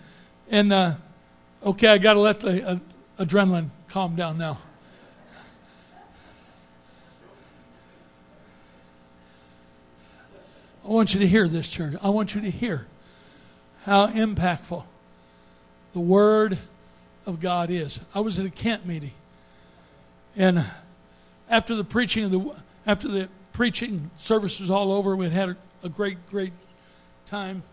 and 0.50 0.74
uh, 0.74 0.96
okay, 1.64 1.88
I 1.88 1.98
got 1.98 2.14
to 2.14 2.20
let 2.20 2.42
the 2.42 2.68
uh, 2.68 2.80
adrenaline 3.18 3.70
calm 3.88 4.18
down 4.18 4.38
now. 4.38 4.58
I 10.86 10.89
want 10.89 11.15
you 11.15 11.19
to 11.21 11.28
hear 11.28 11.48
this, 11.48 11.67
church. 11.67 11.95
I 12.04 12.10
want 12.10 12.36
you 12.36 12.41
to 12.41 12.52
hear 12.52 12.86
how 13.86 14.08
impactful 14.08 14.84
the 15.93 16.00
Word 16.00 16.60
of 17.26 17.39
God 17.39 17.71
is. 17.71 18.00
I 18.13 18.19
was 18.19 18.38
at 18.38 18.45
a 18.45 18.52
camp 18.52 18.86
meeting. 18.86 19.13
And 20.36 20.63
after 21.50 21.76
the 21.76 21.84
preaching 21.84 22.26
of 22.26 22.32
the 22.32 22.56
after 22.86 23.08
the 23.08 23.30
preaching 23.52 24.12
service 24.15 24.60
was 24.60 24.69
all 24.69 24.91
over, 24.91 25.15
we 25.15 25.28
had 25.30 25.50
a, 25.50 25.58
a 25.84 25.89
great, 25.89 26.17
great 26.30 26.54
time. 27.26 27.63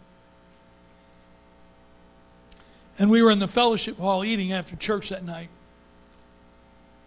And 2.98 3.10
we 3.10 3.22
were 3.22 3.30
in 3.30 3.40
the 3.40 3.48
fellowship 3.48 3.98
hall 3.98 4.24
eating 4.24 4.52
after 4.52 4.74
church 4.74 5.10
that 5.10 5.24
night. 5.24 5.48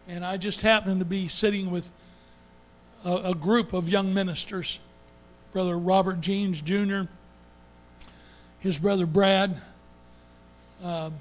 And 0.08 0.24
I 0.24 0.38
just 0.38 0.62
happened 0.62 1.00
to 1.00 1.06
be 1.06 1.28
sitting 1.28 1.72
with 1.72 1.92
a, 3.04 3.16
a 3.16 3.34
group 3.34 3.74
of 3.74 3.90
young 3.90 4.14
ministers 4.14 4.78
Brother 5.56 5.78
Robert 5.78 6.20
Jeans 6.20 6.60
Jr., 6.60 7.04
his 8.60 8.78
brother 8.78 9.06
Brad, 9.06 9.56
uh, 10.84 11.12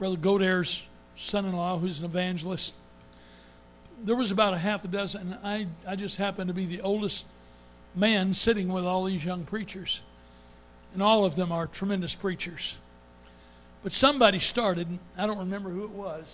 Brother 0.00 0.16
Godair's 0.16 0.82
son 1.14 1.46
in 1.46 1.52
law 1.52 1.78
who's 1.78 2.00
an 2.00 2.06
evangelist. 2.06 2.74
There 4.02 4.16
was 4.16 4.32
about 4.32 4.52
a 4.52 4.58
half 4.58 4.84
a 4.84 4.88
dozen, 4.88 5.34
and 5.34 5.38
I, 5.44 5.68
I 5.86 5.94
just 5.94 6.16
happened 6.16 6.48
to 6.48 6.54
be 6.54 6.66
the 6.66 6.80
oldest 6.80 7.24
man 7.94 8.34
sitting 8.34 8.66
with 8.66 8.84
all 8.84 9.04
these 9.04 9.24
young 9.24 9.44
preachers. 9.44 10.02
And 10.92 11.00
all 11.00 11.24
of 11.24 11.36
them 11.36 11.52
are 11.52 11.68
tremendous 11.68 12.16
preachers. 12.16 12.78
But 13.84 13.92
somebody 13.92 14.40
started, 14.40 14.98
I 15.16 15.28
don't 15.28 15.38
remember 15.38 15.70
who 15.70 15.84
it 15.84 15.90
was. 15.90 16.24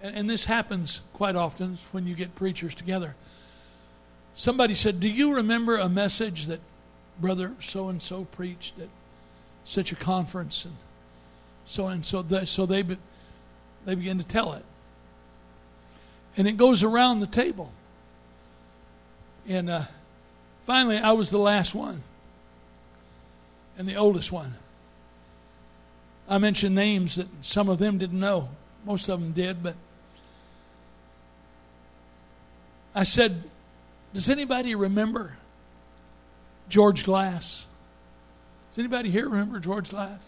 And 0.00 0.30
this 0.30 0.44
happens 0.44 1.00
quite 1.14 1.34
often 1.34 1.78
when 1.90 2.06
you 2.06 2.14
get 2.14 2.36
preachers 2.36 2.76
together. 2.76 3.16
Somebody 4.40 4.72
said, 4.72 5.00
Do 5.00 5.08
you 5.08 5.34
remember 5.34 5.76
a 5.76 5.90
message 5.90 6.46
that 6.46 6.60
Brother 7.20 7.52
so 7.60 7.90
and 7.90 8.00
so 8.00 8.24
preached 8.24 8.78
at 8.78 8.88
such 9.64 9.92
a 9.92 9.94
conference? 9.94 10.64
And 10.64 10.76
so 11.66 11.88
and 11.88 12.06
so, 12.06 12.24
so 12.46 12.64
they, 12.64 12.80
they 13.84 13.94
begin 13.94 14.16
to 14.16 14.24
tell 14.24 14.54
it. 14.54 14.64
And 16.38 16.48
it 16.48 16.56
goes 16.56 16.82
around 16.82 17.20
the 17.20 17.26
table. 17.26 17.70
And 19.46 19.68
uh, 19.68 19.82
finally, 20.62 20.96
I 20.96 21.12
was 21.12 21.28
the 21.28 21.36
last 21.38 21.74
one 21.74 22.00
and 23.76 23.86
the 23.86 23.96
oldest 23.96 24.32
one. 24.32 24.54
I 26.30 26.38
mentioned 26.38 26.74
names 26.74 27.16
that 27.16 27.28
some 27.42 27.68
of 27.68 27.76
them 27.76 27.98
didn't 27.98 28.18
know. 28.18 28.48
Most 28.86 29.10
of 29.10 29.20
them 29.20 29.32
did, 29.32 29.62
but 29.62 29.74
I 32.94 33.04
said, 33.04 33.44
Does 34.12 34.28
anybody 34.28 34.74
remember 34.74 35.36
George 36.68 37.04
Glass? 37.04 37.66
Does 38.70 38.78
anybody 38.78 39.10
here 39.10 39.28
remember 39.28 39.60
George 39.60 39.90
Glass? 39.90 40.20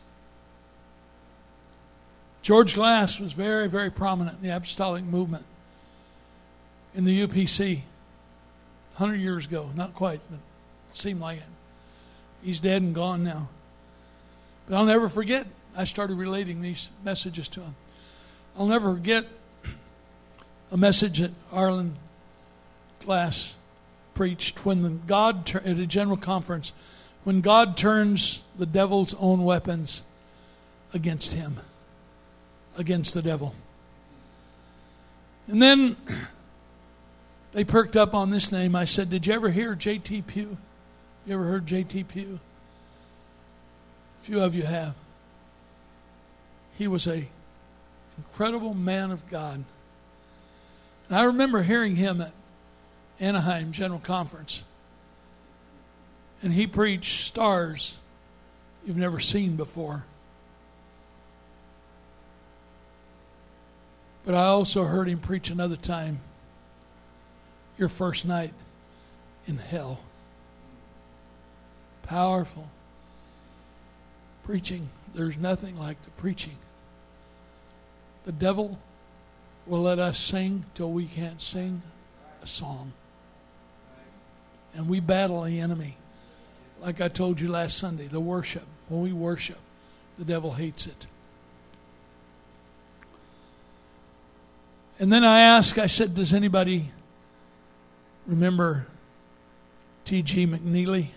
George 2.42 2.74
Glass 2.74 3.20
was 3.20 3.32
very, 3.32 3.68
very 3.68 3.90
prominent 3.90 4.38
in 4.38 4.48
the 4.48 4.54
apostolic 4.54 5.04
movement 5.04 5.44
in 6.94 7.04
the 7.04 7.26
UPC 7.26 7.82
100 8.96 9.16
years 9.16 9.46
ago. 9.46 9.70
Not 9.74 9.94
quite, 9.94 10.20
but 10.28 10.40
seemed 10.92 11.20
like 11.20 11.38
it. 11.38 11.44
He's 12.42 12.60
dead 12.60 12.82
and 12.82 12.94
gone 12.94 13.22
now. 13.22 13.48
But 14.66 14.76
I'll 14.76 14.84
never 14.84 15.08
forget, 15.08 15.46
I 15.76 15.84
started 15.84 16.16
relating 16.16 16.60
these 16.62 16.88
messages 17.04 17.48
to 17.48 17.60
him. 17.60 17.74
I'll 18.58 18.66
never 18.66 18.92
forget 18.92 19.26
a 20.70 20.76
message 20.76 21.20
that 21.20 21.32
Arless 21.52 21.92
Glass 23.00 23.54
preached 24.22 24.64
when 24.64 25.02
God 25.08 25.52
at 25.52 25.80
a 25.80 25.84
general 25.84 26.16
conference 26.16 26.72
when 27.24 27.40
God 27.40 27.76
turns 27.76 28.38
the 28.56 28.66
devil's 28.66 29.14
own 29.14 29.42
weapons 29.42 30.02
against 30.94 31.32
him 31.32 31.58
against 32.78 33.14
the 33.14 33.22
devil. 33.22 33.52
And 35.48 35.60
then 35.60 35.96
they 37.52 37.64
perked 37.64 37.96
up 37.96 38.14
on 38.14 38.30
this 38.30 38.52
name. 38.52 38.76
I 38.76 38.84
said, 38.84 39.10
Did 39.10 39.26
you 39.26 39.32
ever 39.32 39.50
hear 39.50 39.74
J.T. 39.74 40.22
Pugh? 40.22 40.56
You 41.26 41.34
ever 41.34 41.42
heard 41.42 41.66
J.T. 41.66 42.04
Pugh? 42.04 42.38
A 44.20 44.24
few 44.24 44.40
of 44.40 44.54
you 44.54 44.62
have. 44.62 44.94
He 46.78 46.86
was 46.86 47.08
a 47.08 47.26
incredible 48.16 48.72
man 48.72 49.10
of 49.10 49.28
God. 49.28 49.64
And 51.08 51.18
I 51.18 51.24
remember 51.24 51.64
hearing 51.64 51.96
him 51.96 52.20
at 52.20 52.32
Anaheim 53.20 53.72
General 53.72 54.00
Conference. 54.00 54.62
And 56.42 56.52
he 56.52 56.66
preached 56.66 57.26
stars 57.26 57.96
you've 58.84 58.96
never 58.96 59.20
seen 59.20 59.56
before. 59.56 60.04
But 64.24 64.34
I 64.34 64.44
also 64.44 64.84
heard 64.84 65.08
him 65.08 65.18
preach 65.18 65.50
another 65.50 65.76
time 65.76 66.20
your 67.78 67.88
first 67.88 68.24
night 68.24 68.52
in 69.46 69.58
hell. 69.58 70.00
Powerful. 72.04 72.68
Preaching, 74.44 74.90
there's 75.14 75.36
nothing 75.36 75.76
like 75.78 76.02
the 76.02 76.10
preaching. 76.10 76.56
The 78.24 78.32
devil 78.32 78.78
will 79.66 79.82
let 79.82 79.98
us 79.98 80.18
sing 80.18 80.64
till 80.74 80.90
we 80.90 81.06
can't 81.06 81.40
sing 81.40 81.82
a 82.42 82.46
song. 82.46 82.92
And 84.74 84.88
we 84.88 85.00
battle 85.00 85.42
the 85.42 85.60
enemy. 85.60 85.96
Like 86.80 87.00
I 87.00 87.08
told 87.08 87.40
you 87.40 87.48
last 87.48 87.78
Sunday, 87.78 88.06
the 88.06 88.20
worship. 88.20 88.64
When 88.88 89.02
we 89.02 89.12
worship, 89.12 89.58
the 90.16 90.24
devil 90.24 90.52
hates 90.52 90.86
it. 90.86 91.06
And 94.98 95.12
then 95.12 95.24
I 95.24 95.40
asked, 95.40 95.78
I 95.78 95.86
said, 95.86 96.14
Does 96.14 96.32
anybody 96.32 96.90
remember 98.26 98.86
T.G. 100.04 100.46
McNeely? 100.46 101.08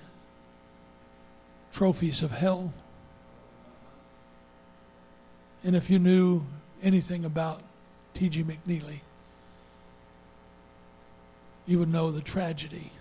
Trophies 1.71 2.23
of 2.23 2.31
Hell. 2.31 2.73
And 5.63 5.75
if 5.75 5.89
you 5.89 5.99
knew 5.99 6.45
anything 6.81 7.25
about 7.25 7.61
T.G. 8.13 8.43
McNeely, 8.43 9.01
you 11.65 11.79
would 11.79 11.89
know 11.89 12.11
the 12.11 12.21
tragedy. 12.21 12.91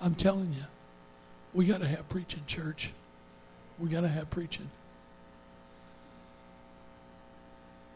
I'm 0.00 0.14
telling 0.14 0.52
you, 0.52 0.64
we 1.54 1.64
got 1.64 1.80
to 1.80 1.88
have 1.88 2.08
preaching, 2.08 2.42
church. 2.46 2.92
We 3.78 3.88
got 3.88 4.02
to 4.02 4.08
have 4.08 4.30
preaching. 4.30 4.70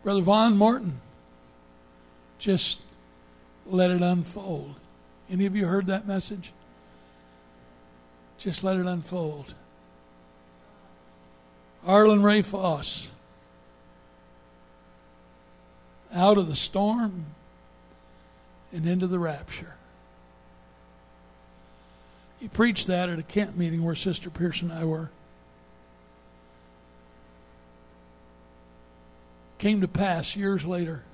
Brother 0.03 0.23
Vaughn 0.23 0.57
Morton 0.57 1.01
just 2.39 2.81
let 3.67 3.91
it 3.91 4.01
unfold. 4.01 4.75
Any 5.31 5.47
of 5.47 5.55
you 5.55 5.67
heard 5.67 5.87
that 5.87 6.09
message? 6.09 6.53
Just 8.39 8.65
let 8.65 8.77
it 8.79 8.87
unfold. 8.87 9.55
Arlen 11.87 12.23
Ray 12.23 12.43
Foss. 12.43 13.09
Out 16.13 16.39
of 16.39 16.49
the 16.49 16.57
storm 16.57 17.27
and 18.73 18.87
into 18.87 19.07
the 19.07 19.19
rapture. 19.19 19.75
He 22.40 22.48
preached 22.48 22.87
that 22.87 23.11
at 23.11 23.18
a 23.18 23.22
camp 23.22 23.55
meeting 23.55 23.85
where 23.85 23.94
Sister 23.94 24.31
Pierce 24.31 24.62
and 24.62 24.72
I 24.72 24.85
were. 24.85 25.11
Came 29.59 29.83
to 29.83 29.88
pass 29.88 30.35
years 30.35 30.64
later 30.64 31.05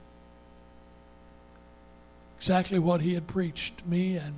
exactly 2.38 2.78
what 2.78 3.00
he 3.00 3.14
had 3.14 3.26
preached 3.26 3.78
to 3.78 3.88
me 3.88 4.16
and 4.16 4.34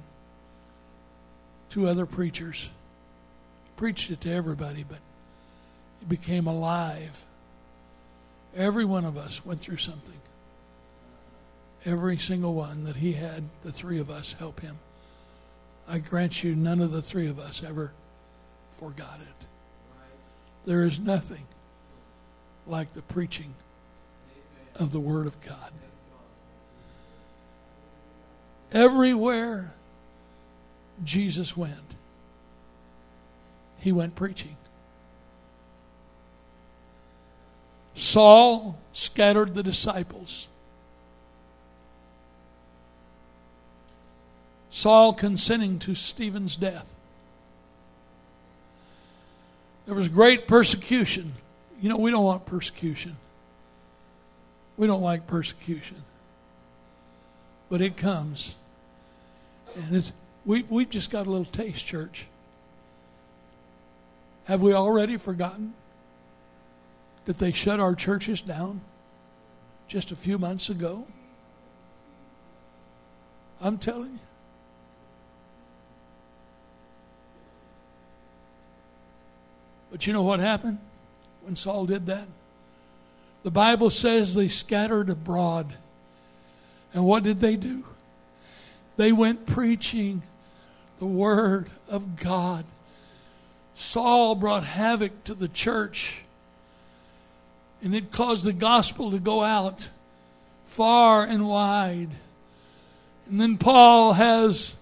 two 1.68 1.86
other 1.86 2.06
preachers. 2.06 2.70
He 3.64 3.70
preached 3.76 4.10
it 4.10 4.22
to 4.22 4.32
everybody, 4.32 4.82
but 4.82 5.00
it 6.00 6.08
became 6.08 6.46
alive. 6.46 7.26
Every 8.56 8.86
one 8.86 9.04
of 9.04 9.18
us 9.18 9.44
went 9.44 9.60
through 9.60 9.76
something. 9.76 10.20
Every 11.84 12.16
single 12.16 12.54
one 12.54 12.84
that 12.84 12.96
he 12.96 13.12
had, 13.12 13.44
the 13.62 13.72
three 13.72 13.98
of 13.98 14.10
us, 14.10 14.36
help 14.38 14.60
him. 14.60 14.78
I 15.88 15.98
grant 15.98 16.44
you, 16.44 16.54
none 16.54 16.80
of 16.80 16.92
the 16.92 17.00
three 17.00 17.28
of 17.28 17.38
us 17.38 17.62
ever 17.66 17.92
forgot 18.72 19.20
it. 19.20 19.46
There 20.66 20.84
is 20.84 20.98
nothing 20.98 21.46
like 22.66 22.92
the 22.92 23.00
preaching 23.00 23.54
of 24.74 24.92
the 24.92 25.00
Word 25.00 25.26
of 25.26 25.40
God. 25.40 25.72
Everywhere 28.70 29.72
Jesus 31.02 31.56
went, 31.56 31.96
he 33.78 33.92
went 33.92 34.14
preaching. 34.14 34.56
Saul 37.94 38.78
scattered 38.92 39.54
the 39.54 39.62
disciples. 39.62 40.47
Saul 44.70 45.12
consenting 45.12 45.78
to 45.80 45.94
Stephen's 45.94 46.56
death. 46.56 46.94
There 49.86 49.94
was 49.94 50.08
great 50.08 50.46
persecution. 50.46 51.32
You 51.80 51.88
know, 51.88 51.96
we 51.96 52.10
don't 52.10 52.24
want 52.24 52.44
persecution. 52.44 53.16
We 54.76 54.86
don't 54.86 55.02
like 55.02 55.26
persecution. 55.26 56.02
But 57.70 57.80
it 57.80 57.96
comes. 57.96 58.54
And 59.74 59.96
it's, 59.96 60.12
we, 60.44 60.64
we've 60.68 60.90
just 60.90 61.10
got 61.10 61.26
a 61.26 61.30
little 61.30 61.46
taste, 61.46 61.86
church. 61.86 62.26
Have 64.44 64.62
we 64.62 64.72
already 64.72 65.16
forgotten 65.16 65.74
that 67.24 67.38
they 67.38 67.52
shut 67.52 67.80
our 67.80 67.94
churches 67.94 68.40
down 68.40 68.80
just 69.88 70.10
a 70.10 70.16
few 70.16 70.38
months 70.38 70.68
ago? 70.68 71.06
I'm 73.60 73.78
telling 73.78 74.12
you. 74.12 74.27
But 79.90 80.06
you 80.06 80.12
know 80.12 80.22
what 80.22 80.40
happened 80.40 80.78
when 81.42 81.56
Saul 81.56 81.86
did 81.86 82.06
that? 82.06 82.26
The 83.42 83.50
Bible 83.50 83.90
says 83.90 84.34
they 84.34 84.48
scattered 84.48 85.08
abroad. 85.10 85.72
And 86.92 87.04
what 87.04 87.22
did 87.22 87.40
they 87.40 87.56
do? 87.56 87.84
They 88.96 89.12
went 89.12 89.46
preaching 89.46 90.22
the 90.98 91.06
Word 91.06 91.70
of 91.88 92.16
God. 92.16 92.64
Saul 93.74 94.34
brought 94.34 94.64
havoc 94.64 95.22
to 95.24 95.34
the 95.34 95.46
church, 95.46 96.22
and 97.80 97.94
it 97.94 98.10
caused 98.10 98.44
the 98.44 98.52
gospel 98.52 99.12
to 99.12 99.18
go 99.18 99.42
out 99.42 99.88
far 100.64 101.22
and 101.22 101.48
wide. 101.48 102.10
And 103.28 103.40
then 103.40 103.56
Paul 103.56 104.14
has 104.14 104.74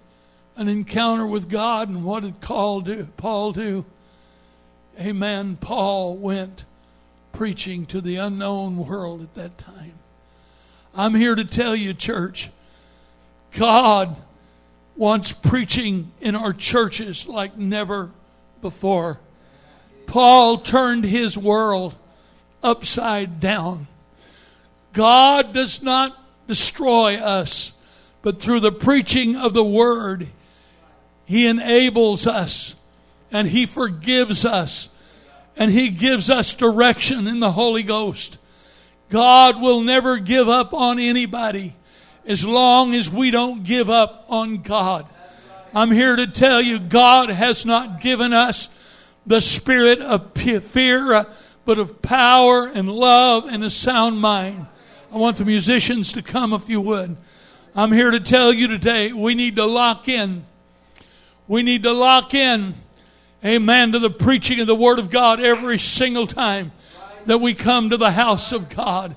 an 0.56 0.68
encounter 0.68 1.26
with 1.26 1.50
God, 1.50 1.90
and 1.90 2.04
what 2.04 2.22
did 2.22 2.40
Paul 2.40 2.80
do? 2.80 3.08
Paul 3.18 3.52
do? 3.52 3.84
Amen. 4.98 5.56
Paul 5.60 6.16
went 6.16 6.64
preaching 7.32 7.84
to 7.86 8.00
the 8.00 8.16
unknown 8.16 8.86
world 8.86 9.20
at 9.20 9.34
that 9.34 9.58
time. 9.58 9.92
I'm 10.94 11.14
here 11.14 11.34
to 11.34 11.44
tell 11.44 11.76
you, 11.76 11.92
church, 11.92 12.50
God 13.58 14.16
wants 14.96 15.32
preaching 15.32 16.12
in 16.20 16.34
our 16.34 16.54
churches 16.54 17.26
like 17.26 17.58
never 17.58 18.10
before. 18.62 19.20
Paul 20.06 20.58
turned 20.58 21.04
his 21.04 21.36
world 21.36 21.94
upside 22.62 23.38
down. 23.38 23.88
God 24.94 25.52
does 25.52 25.82
not 25.82 26.16
destroy 26.48 27.16
us, 27.16 27.72
but 28.22 28.40
through 28.40 28.60
the 28.60 28.72
preaching 28.72 29.36
of 29.36 29.52
the 29.52 29.64
word, 29.64 30.28
he 31.26 31.46
enables 31.46 32.26
us 32.26 32.74
and 33.30 33.48
He 33.48 33.66
forgives 33.66 34.44
us 34.44 34.88
and 35.56 35.70
He 35.70 35.90
gives 35.90 36.30
us 36.30 36.54
direction 36.54 37.26
in 37.26 37.40
the 37.40 37.52
Holy 37.52 37.82
Ghost. 37.82 38.38
God 39.08 39.60
will 39.60 39.80
never 39.80 40.18
give 40.18 40.48
up 40.48 40.74
on 40.74 40.98
anybody 40.98 41.74
as 42.26 42.44
long 42.44 42.94
as 42.94 43.10
we 43.10 43.30
don't 43.30 43.62
give 43.62 43.88
up 43.88 44.26
on 44.28 44.62
God. 44.62 45.06
I'm 45.74 45.90
here 45.90 46.16
to 46.16 46.26
tell 46.26 46.60
you, 46.60 46.78
God 46.78 47.30
has 47.30 47.64
not 47.64 48.00
given 48.00 48.32
us 48.32 48.68
the 49.26 49.40
spirit 49.40 50.00
of 50.00 50.32
fear, 50.32 51.12
uh, 51.12 51.24
but 51.64 51.78
of 51.78 52.00
power 52.00 52.66
and 52.66 52.88
love 52.88 53.46
and 53.46 53.62
a 53.64 53.70
sound 53.70 54.20
mind. 54.20 54.66
I 55.12 55.16
want 55.16 55.36
the 55.36 55.44
musicians 55.44 56.12
to 56.12 56.22
come 56.22 56.52
if 56.52 56.68
you 56.68 56.80
would. 56.80 57.16
I'm 57.74 57.92
here 57.92 58.10
to 58.10 58.20
tell 58.20 58.52
you 58.52 58.68
today, 58.68 59.12
we 59.12 59.34
need 59.34 59.56
to 59.56 59.66
lock 59.66 60.08
in. 60.08 60.44
We 61.46 61.62
need 61.62 61.82
to 61.84 61.92
lock 61.92 62.34
in 62.34 62.74
amen, 63.46 63.92
to 63.92 64.00
the 64.00 64.10
preaching 64.10 64.58
of 64.58 64.66
the 64.66 64.74
Word 64.74 64.98
of 64.98 65.08
God 65.08 65.40
every 65.40 65.78
single 65.78 66.26
time 66.26 66.72
that 67.26 67.38
we 67.38 67.54
come 67.54 67.90
to 67.90 67.96
the 67.96 68.10
house 68.10 68.50
of 68.50 68.68
God. 68.68 69.14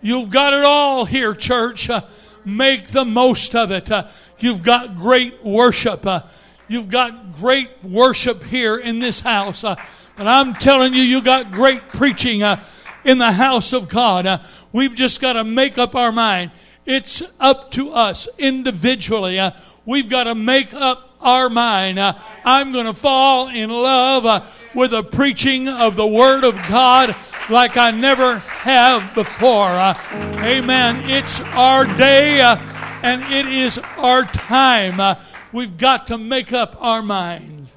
You've 0.00 0.30
got 0.30 0.54
it 0.54 0.64
all 0.64 1.04
here, 1.04 1.34
church. 1.34 1.90
Uh, 1.90 2.02
make 2.44 2.88
the 2.88 3.04
most 3.04 3.54
of 3.54 3.70
it. 3.70 3.90
Uh, 3.90 4.08
you've 4.38 4.62
got 4.62 4.96
great 4.96 5.44
worship. 5.44 6.06
Uh, 6.06 6.22
you've 6.66 6.88
got 6.88 7.32
great 7.32 7.68
worship 7.82 8.42
here 8.44 8.78
in 8.78 9.00
this 9.00 9.20
house. 9.20 9.64
Uh, 9.64 9.76
and 10.16 10.28
I'm 10.28 10.54
telling 10.54 10.94
you, 10.94 11.02
you 11.02 11.20
got 11.20 11.50
great 11.50 11.88
preaching 11.88 12.42
uh, 12.42 12.64
in 13.04 13.18
the 13.18 13.32
house 13.32 13.74
of 13.74 13.88
God. 13.88 14.24
Uh, 14.24 14.38
we've 14.72 14.94
just 14.94 15.20
got 15.20 15.34
to 15.34 15.44
make 15.44 15.76
up 15.76 15.94
our 15.94 16.12
mind. 16.12 16.52
It's 16.86 17.22
up 17.38 17.70
to 17.72 17.92
us 17.92 18.28
individually. 18.38 19.38
we've 19.84 20.08
got 20.08 20.24
to 20.24 20.34
make 20.34 20.72
up 20.72 21.07
our 21.20 21.48
mind. 21.48 21.98
Uh, 21.98 22.14
I'm 22.44 22.72
going 22.72 22.86
to 22.86 22.94
fall 22.94 23.48
in 23.48 23.70
love 23.70 24.26
uh, 24.26 24.46
with 24.74 24.92
the 24.92 25.02
preaching 25.02 25.68
of 25.68 25.96
the 25.96 26.06
Word 26.06 26.44
of 26.44 26.54
God 26.68 27.16
like 27.50 27.76
I 27.76 27.90
never 27.90 28.38
have 28.38 29.14
before. 29.14 29.68
Uh, 29.68 29.94
amen. 30.40 31.08
It's 31.10 31.40
our 31.40 31.84
day 31.96 32.40
and 32.40 33.22
it 33.32 33.46
is 33.46 33.78
our 33.96 34.24
time. 34.24 35.18
We've 35.52 35.76
got 35.78 36.08
to 36.08 36.18
make 36.18 36.52
up 36.52 36.76
our 36.80 37.02
minds. 37.02 37.72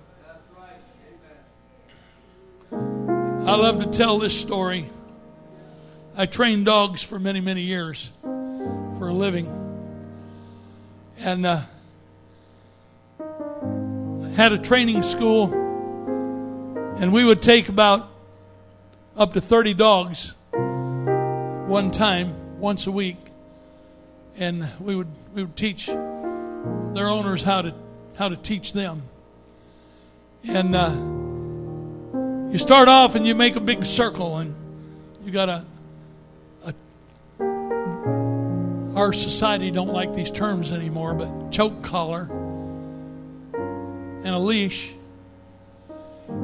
I 2.71 3.56
love 3.56 3.84
to 3.84 3.89
tell 3.89 4.19
this 4.19 4.39
story. 4.39 4.88
I 6.15 6.25
trained 6.25 6.65
dogs 6.65 7.01
for 7.01 7.17
many, 7.17 7.41
many 7.41 7.62
years 7.62 8.12
for 8.21 9.08
a 9.08 9.13
living. 9.13 9.47
And 11.17 11.45
uh, 11.45 11.62
had 14.36 14.54
a 14.54 14.58
training 14.58 15.04
school, 15.04 15.54
and 16.98 17.12
we 17.12 17.26
would 17.26 17.41
take 17.41 17.67
about 17.70 18.10
up 19.17 19.34
to 19.34 19.41
30 19.41 19.74
dogs 19.74 20.34
one 20.52 21.91
time, 21.91 22.60
once 22.60 22.88
a 22.88 22.91
week, 22.91 23.17
and 24.38 24.67
we 24.80 24.96
would 24.96 25.10
we 25.34 25.44
would 25.44 25.56
teach 25.58 25.88
their 25.88 27.08
owners 27.10 27.44
how 27.44 27.62
to 27.62 27.76
how 28.15 28.30
to 28.30 28.38
teach 28.38 28.74
them. 28.74 29.04
And 30.44 30.76
uh, 30.76 30.91
You 32.52 32.58
start 32.58 32.88
off 32.88 33.15
and 33.15 33.28
you 33.28 33.36
make 33.36 33.56
a 33.56 33.62
big 33.62 33.86
circle, 33.86 34.38
and 34.38 34.56
you 35.26 35.32
got 35.32 35.50
a, 35.50 35.65
a 36.65 36.74
our 38.96 39.13
society 39.13 39.72
don't 39.72 39.94
like 39.94 40.13
these 40.13 40.32
terms 40.32 40.72
anymore, 40.72 41.13
but 41.13 41.52
choke 41.52 41.82
collar 41.82 42.30
and 44.23 44.29
a 44.29 44.39
leash. 44.39 44.93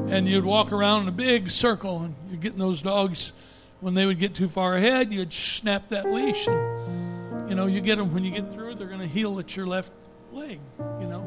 And 0.07 0.27
you'd 0.27 0.45
walk 0.45 0.71
around 0.71 1.03
in 1.03 1.07
a 1.07 1.11
big 1.11 1.49
circle, 1.49 2.01
and 2.01 2.15
you're 2.29 2.39
getting 2.39 2.59
those 2.59 2.81
dogs. 2.81 3.33
When 3.79 3.93
they 3.93 4.05
would 4.05 4.19
get 4.19 4.33
too 4.33 4.47
far 4.47 4.75
ahead, 4.75 5.13
you'd 5.13 5.31
snap 5.31 5.89
that 5.89 6.11
leash, 6.11 6.47
and 6.47 7.49
you 7.49 7.55
know 7.55 7.67
you 7.67 7.79
get 7.79 7.97
them 7.97 8.11
when 8.13 8.25
you 8.25 8.31
get 8.31 8.51
through. 8.51 8.75
They're 8.75 8.87
going 8.87 9.01
to 9.01 9.07
heel 9.07 9.37
at 9.39 9.55
your 9.55 9.67
left 9.67 9.91
leg, 10.33 10.59
you 10.99 11.07
know, 11.07 11.21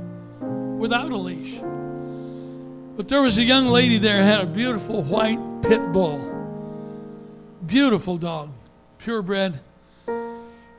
without 0.79 1.13
a 1.13 1.17
leash. 1.17 1.61
But 2.97 3.09
there 3.09 3.23
was 3.23 3.39
a 3.39 3.45
young 3.45 3.67
lady 3.67 3.99
there 3.99 4.19
who 4.19 4.25
had 4.25 4.41
a 4.41 4.47
beautiful 4.47 5.03
white 5.03 5.39
pit 5.63 5.93
bull. 5.93 6.19
Beautiful 7.65 8.19
dog, 8.19 8.51
purebred. 8.99 9.61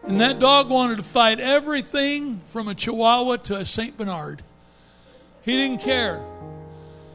And 0.04 0.20
that 0.20 0.40
dog 0.40 0.70
wanted 0.70 0.98
to 0.98 1.04
fight 1.04 1.40
everything 1.40 2.42
from 2.48 2.68
a 2.68 2.76
Chihuahua 2.76 3.38
to 3.38 3.56
a 3.56 3.66
St. 3.66 3.98
Bernard. 3.98 4.44
He 5.44 5.56
didn't 5.56 5.80
care. 5.80 6.24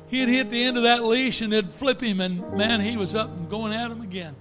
He'd 0.09 0.29
hit 0.29 0.51
the 0.51 0.63
end 0.63 0.77
of 0.77 0.85
that 0.85 1.05
leash 1.05 1.41
and 1.41 1.53
it'd 1.53 1.73
flip 1.73 2.03
him, 2.03 2.21
and 2.21 2.53
man, 2.53 2.81
he 2.81 2.97
was 2.97 3.15
up 3.15 3.29
and 3.29 3.49
going 3.49 3.73
at 3.73 3.91
him 3.91 4.03
again. 4.03 4.35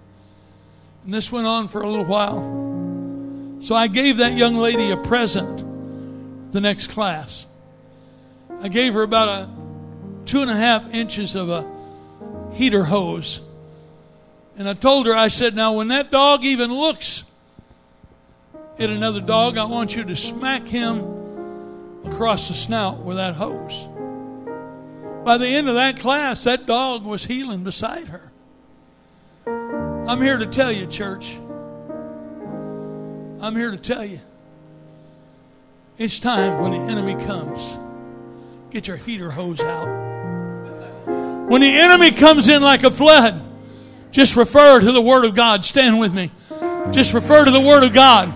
And 1.03 1.13
this 1.13 1.31
went 1.31 1.47
on 1.47 1.67
for 1.67 1.81
a 1.81 1.89
little 1.89 2.05
while. 2.05 3.59
So 3.61 3.73
I 3.75 3.87
gave 3.87 4.17
that 4.17 4.33
young 4.33 4.55
lady 4.55 4.91
a 4.91 4.97
present 4.97 6.51
the 6.51 6.61
next 6.61 6.87
class. 6.87 7.47
I 8.61 8.67
gave 8.67 8.93
her 8.93 9.03
about 9.03 9.27
a 9.27 9.49
two 10.25 10.41
and 10.41 10.49
a 10.49 10.55
half 10.55 10.93
inches 10.93 11.35
of 11.35 11.49
a 11.49 11.69
heater 12.53 12.83
hose. 12.83 13.41
And 14.57 14.69
I 14.69 14.73
told 14.73 15.05
her, 15.07 15.15
I 15.15 15.27
said, 15.27 15.55
now 15.55 15.73
when 15.73 15.89
that 15.89 16.11
dog 16.11 16.43
even 16.43 16.73
looks 16.73 17.23
at 18.79 18.89
another 18.89 19.19
dog, 19.19 19.57
I 19.57 19.65
want 19.65 19.95
you 19.95 20.03
to 20.05 20.15
smack 20.15 20.65
him 20.65 21.24
across 22.07 22.47
the 22.47 22.53
snout 22.53 22.99
with 22.99 23.17
that 23.17 23.35
hose. 23.35 23.87
By 25.23 25.37
the 25.37 25.47
end 25.47 25.67
of 25.67 25.75
that 25.75 25.99
class, 25.99 26.43
that 26.43 26.65
dog 26.65 27.03
was 27.03 27.25
heeling 27.25 27.63
beside 27.63 28.07
her. 28.07 28.31
I'm 29.47 30.21
here 30.21 30.37
to 30.37 30.45
tell 30.45 30.71
you, 30.71 30.85
church. 30.85 31.35
I'm 33.41 33.55
here 33.55 33.71
to 33.71 33.77
tell 33.77 34.05
you. 34.05 34.19
It's 35.97 36.19
time 36.19 36.61
when 36.61 36.71
the 36.71 36.91
enemy 36.91 37.15
comes, 37.15 37.77
get 38.69 38.87
your 38.87 38.97
heater 38.97 39.31
hose 39.31 39.61
out. 39.61 39.87
When 41.49 41.61
the 41.61 41.69
enemy 41.69 42.11
comes 42.11 42.49
in 42.49 42.61
like 42.61 42.83
a 42.83 42.91
flood, 42.91 43.41
just 44.11 44.35
refer 44.35 44.79
to 44.79 44.91
the 44.91 45.01
Word 45.01 45.25
of 45.25 45.35
God. 45.35 45.63
Stand 45.63 45.99
with 45.99 46.13
me. 46.13 46.31
Just 46.91 47.13
refer 47.13 47.45
to 47.45 47.51
the 47.51 47.61
Word 47.61 47.83
of 47.83 47.93
God 47.93 48.29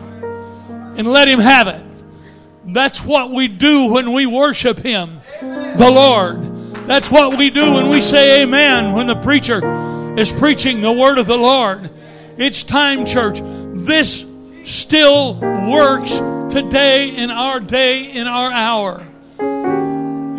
and 0.98 1.08
let 1.08 1.28
Him 1.28 1.40
have 1.40 1.68
it. 1.68 1.86
That's 2.74 3.04
what 3.04 3.32
we 3.32 3.48
do 3.48 3.94
when 3.94 4.14
we 4.14 4.26
worship 4.26 4.80
Him, 4.80 5.22
the 5.42 5.92
Lord. 5.92 6.44
That's 6.88 7.10
what 7.12 7.38
we 7.38 7.50
do 7.50 7.76
when 7.76 7.88
we 7.88 8.02
say 8.02 8.42
Amen 8.44 8.94
when 8.94 9.08
the 9.08 9.16
preacher 9.16 9.62
is 10.18 10.32
preaching 10.32 10.82
the 10.82 10.92
Word 10.92 11.18
of 11.18 11.28
the 11.28 11.38
Lord. 11.38 11.90
It's 12.38 12.64
time, 12.64 13.06
church. 13.06 13.40
This 13.42 14.26
still 14.66 15.36
works 15.36 16.14
today 16.54 17.10
in 17.16 17.32
our 17.32 17.60
day, 17.60 18.12
in 18.12 18.28
our 18.28 18.52
hour. 18.52 19.04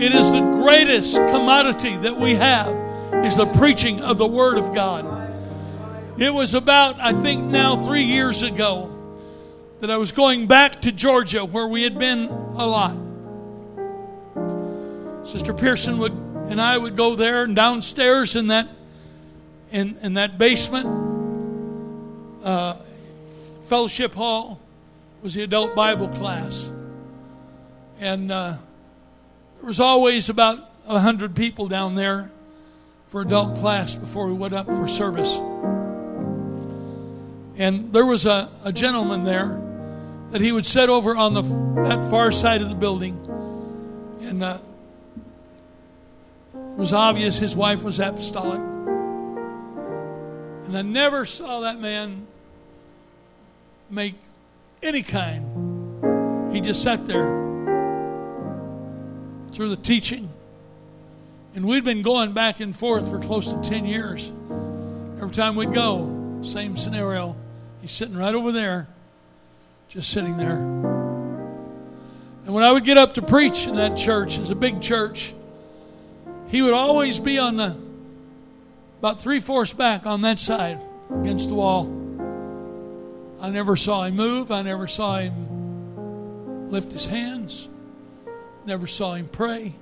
It 0.00 0.14
is 0.14 0.32
the 0.32 0.40
greatest 0.62 1.14
commodity 1.14 1.96
that 1.98 2.18
we 2.18 2.34
have 2.34 3.24
is 3.24 3.36
the 3.36 3.46
preaching 3.46 4.00
of 4.00 4.18
the 4.18 4.26
Word 4.26 4.56
of 4.56 4.74
God. 4.74 5.04
It 6.18 6.32
was 6.32 6.54
about, 6.54 6.98
I 7.00 7.12
think 7.12 7.44
now, 7.44 7.76
three 7.76 8.04
years 8.04 8.42
ago 8.42 8.89
that 9.80 9.90
I 9.90 9.96
was 9.96 10.12
going 10.12 10.46
back 10.46 10.82
to 10.82 10.92
Georgia 10.92 11.44
where 11.44 11.66
we 11.66 11.82
had 11.82 11.98
been 11.98 12.28
a 12.28 12.66
lot. 12.66 12.96
Sister 15.26 15.54
Pearson 15.54 15.98
would 15.98 16.12
and 16.12 16.60
I 16.60 16.76
would 16.76 16.96
go 16.96 17.14
there 17.14 17.44
and 17.44 17.54
downstairs 17.54 18.36
in 18.36 18.48
that 18.48 18.68
in, 19.70 19.96
in 20.02 20.14
that 20.14 20.36
basement 20.36 20.86
uh, 22.44 22.74
fellowship 23.66 24.14
hall 24.14 24.58
was 25.22 25.34
the 25.34 25.42
adult 25.42 25.74
Bible 25.74 26.08
class. 26.08 26.68
And 28.00 28.32
uh, 28.32 28.56
there 29.58 29.66
was 29.66 29.78
always 29.78 30.28
about 30.28 30.58
a 30.86 30.98
hundred 30.98 31.36
people 31.36 31.68
down 31.68 31.94
there 31.94 32.32
for 33.06 33.20
adult 33.20 33.58
class 33.58 33.94
before 33.94 34.26
we 34.26 34.32
went 34.32 34.54
up 34.54 34.66
for 34.66 34.88
service. 34.88 35.36
And 37.56 37.92
there 37.92 38.06
was 38.06 38.26
a, 38.26 38.50
a 38.64 38.72
gentleman 38.72 39.22
there 39.22 39.69
that 40.30 40.40
he 40.40 40.52
would 40.52 40.66
sit 40.66 40.88
over 40.88 41.16
on 41.16 41.34
the 41.34 41.42
that 41.82 42.08
far 42.10 42.30
side 42.30 42.62
of 42.62 42.68
the 42.68 42.74
building, 42.74 43.18
and 44.22 44.42
uh, 44.42 44.58
it 46.54 46.76
was 46.76 46.92
obvious 46.92 47.38
his 47.38 47.54
wife 47.54 47.82
was 47.82 47.98
apostolic. 47.98 48.60
And 50.66 50.78
I 50.78 50.82
never 50.82 51.26
saw 51.26 51.60
that 51.60 51.80
man 51.80 52.26
make 53.90 54.14
any 54.82 55.02
kind. 55.02 56.54
He 56.54 56.60
just 56.60 56.82
sat 56.82 57.06
there 57.06 57.26
through 59.52 59.70
the 59.70 59.76
teaching. 59.76 60.28
And 61.54 61.64
we'd 61.64 61.84
been 61.84 62.02
going 62.02 62.32
back 62.32 62.60
and 62.60 62.76
forth 62.76 63.10
for 63.10 63.18
close 63.18 63.48
to 63.48 63.60
10 63.62 63.84
years. 63.84 64.30
Every 65.20 65.34
time 65.34 65.56
we'd 65.56 65.74
go, 65.74 66.40
same 66.42 66.76
scenario. 66.76 67.36
He's 67.80 67.90
sitting 67.90 68.16
right 68.16 68.34
over 68.34 68.52
there, 68.52 68.86
just 69.90 70.10
sitting 70.12 70.36
there. 70.36 70.56
And 72.44 72.54
when 72.54 72.62
I 72.62 72.70
would 72.70 72.84
get 72.84 72.96
up 72.96 73.14
to 73.14 73.22
preach 73.22 73.66
in 73.66 73.74
that 73.76 73.96
church, 73.96 74.38
it's 74.38 74.50
a 74.50 74.54
big 74.54 74.80
church, 74.80 75.34
he 76.46 76.62
would 76.62 76.74
always 76.74 77.18
be 77.18 77.38
on 77.38 77.56
the 77.56 77.76
about 79.00 79.20
three 79.20 79.40
fourths 79.40 79.72
back 79.72 80.06
on 80.06 80.22
that 80.22 80.38
side 80.38 80.80
against 81.20 81.48
the 81.48 81.54
wall. 81.54 81.86
I 83.40 83.50
never 83.50 83.76
saw 83.76 84.04
him 84.04 84.14
move. 84.14 84.52
I 84.52 84.62
never 84.62 84.86
saw 84.86 85.18
him 85.18 86.70
lift 86.70 86.92
his 86.92 87.06
hands. 87.06 87.68
Never 88.66 88.86
saw 88.86 89.14
him 89.14 89.26
pray. 89.26 89.74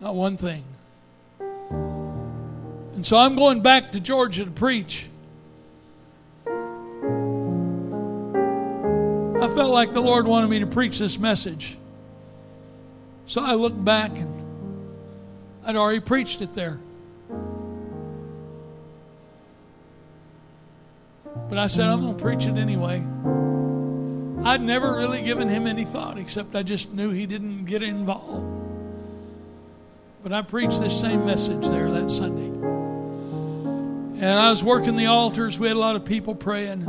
Not 0.00 0.14
one 0.14 0.36
thing. 0.36 0.62
And 1.40 3.04
so 3.04 3.16
I'm 3.16 3.34
going 3.34 3.62
back 3.62 3.92
to 3.92 4.00
Georgia 4.00 4.44
to 4.44 4.50
preach. 4.50 5.06
Felt 9.48 9.72
like 9.72 9.92
the 9.92 10.00
Lord 10.00 10.26
wanted 10.26 10.48
me 10.50 10.60
to 10.60 10.66
preach 10.66 10.98
this 10.98 11.18
message. 11.18 11.76
So 13.26 13.42
I 13.42 13.54
looked 13.54 13.82
back 13.84 14.16
and 14.16 14.44
I'd 15.64 15.76
already 15.76 16.00
preached 16.00 16.42
it 16.42 16.54
there. 16.54 16.78
But 21.48 21.58
I 21.58 21.66
said, 21.66 21.86
I'm 21.86 22.00
going 22.00 22.16
to 22.16 22.22
preach 22.22 22.46
it 22.46 22.56
anyway. 22.56 23.04
I'd 24.44 24.60
never 24.62 24.96
really 24.96 25.22
given 25.22 25.48
him 25.48 25.66
any 25.66 25.84
thought, 25.84 26.18
except 26.18 26.54
I 26.54 26.62
just 26.62 26.92
knew 26.92 27.10
he 27.10 27.26
didn't 27.26 27.64
get 27.66 27.82
involved. 27.82 28.44
But 30.22 30.32
I 30.32 30.42
preached 30.42 30.80
this 30.80 30.98
same 30.98 31.24
message 31.24 31.66
there 31.68 31.90
that 31.90 32.10
Sunday. 32.10 32.46
And 34.18 34.24
I 34.24 34.50
was 34.50 34.64
working 34.64 34.96
the 34.96 35.06
altars. 35.06 35.58
We 35.58 35.68
had 35.68 35.76
a 35.76 35.80
lot 35.80 35.94
of 35.94 36.04
people 36.04 36.34
praying. 36.34 36.84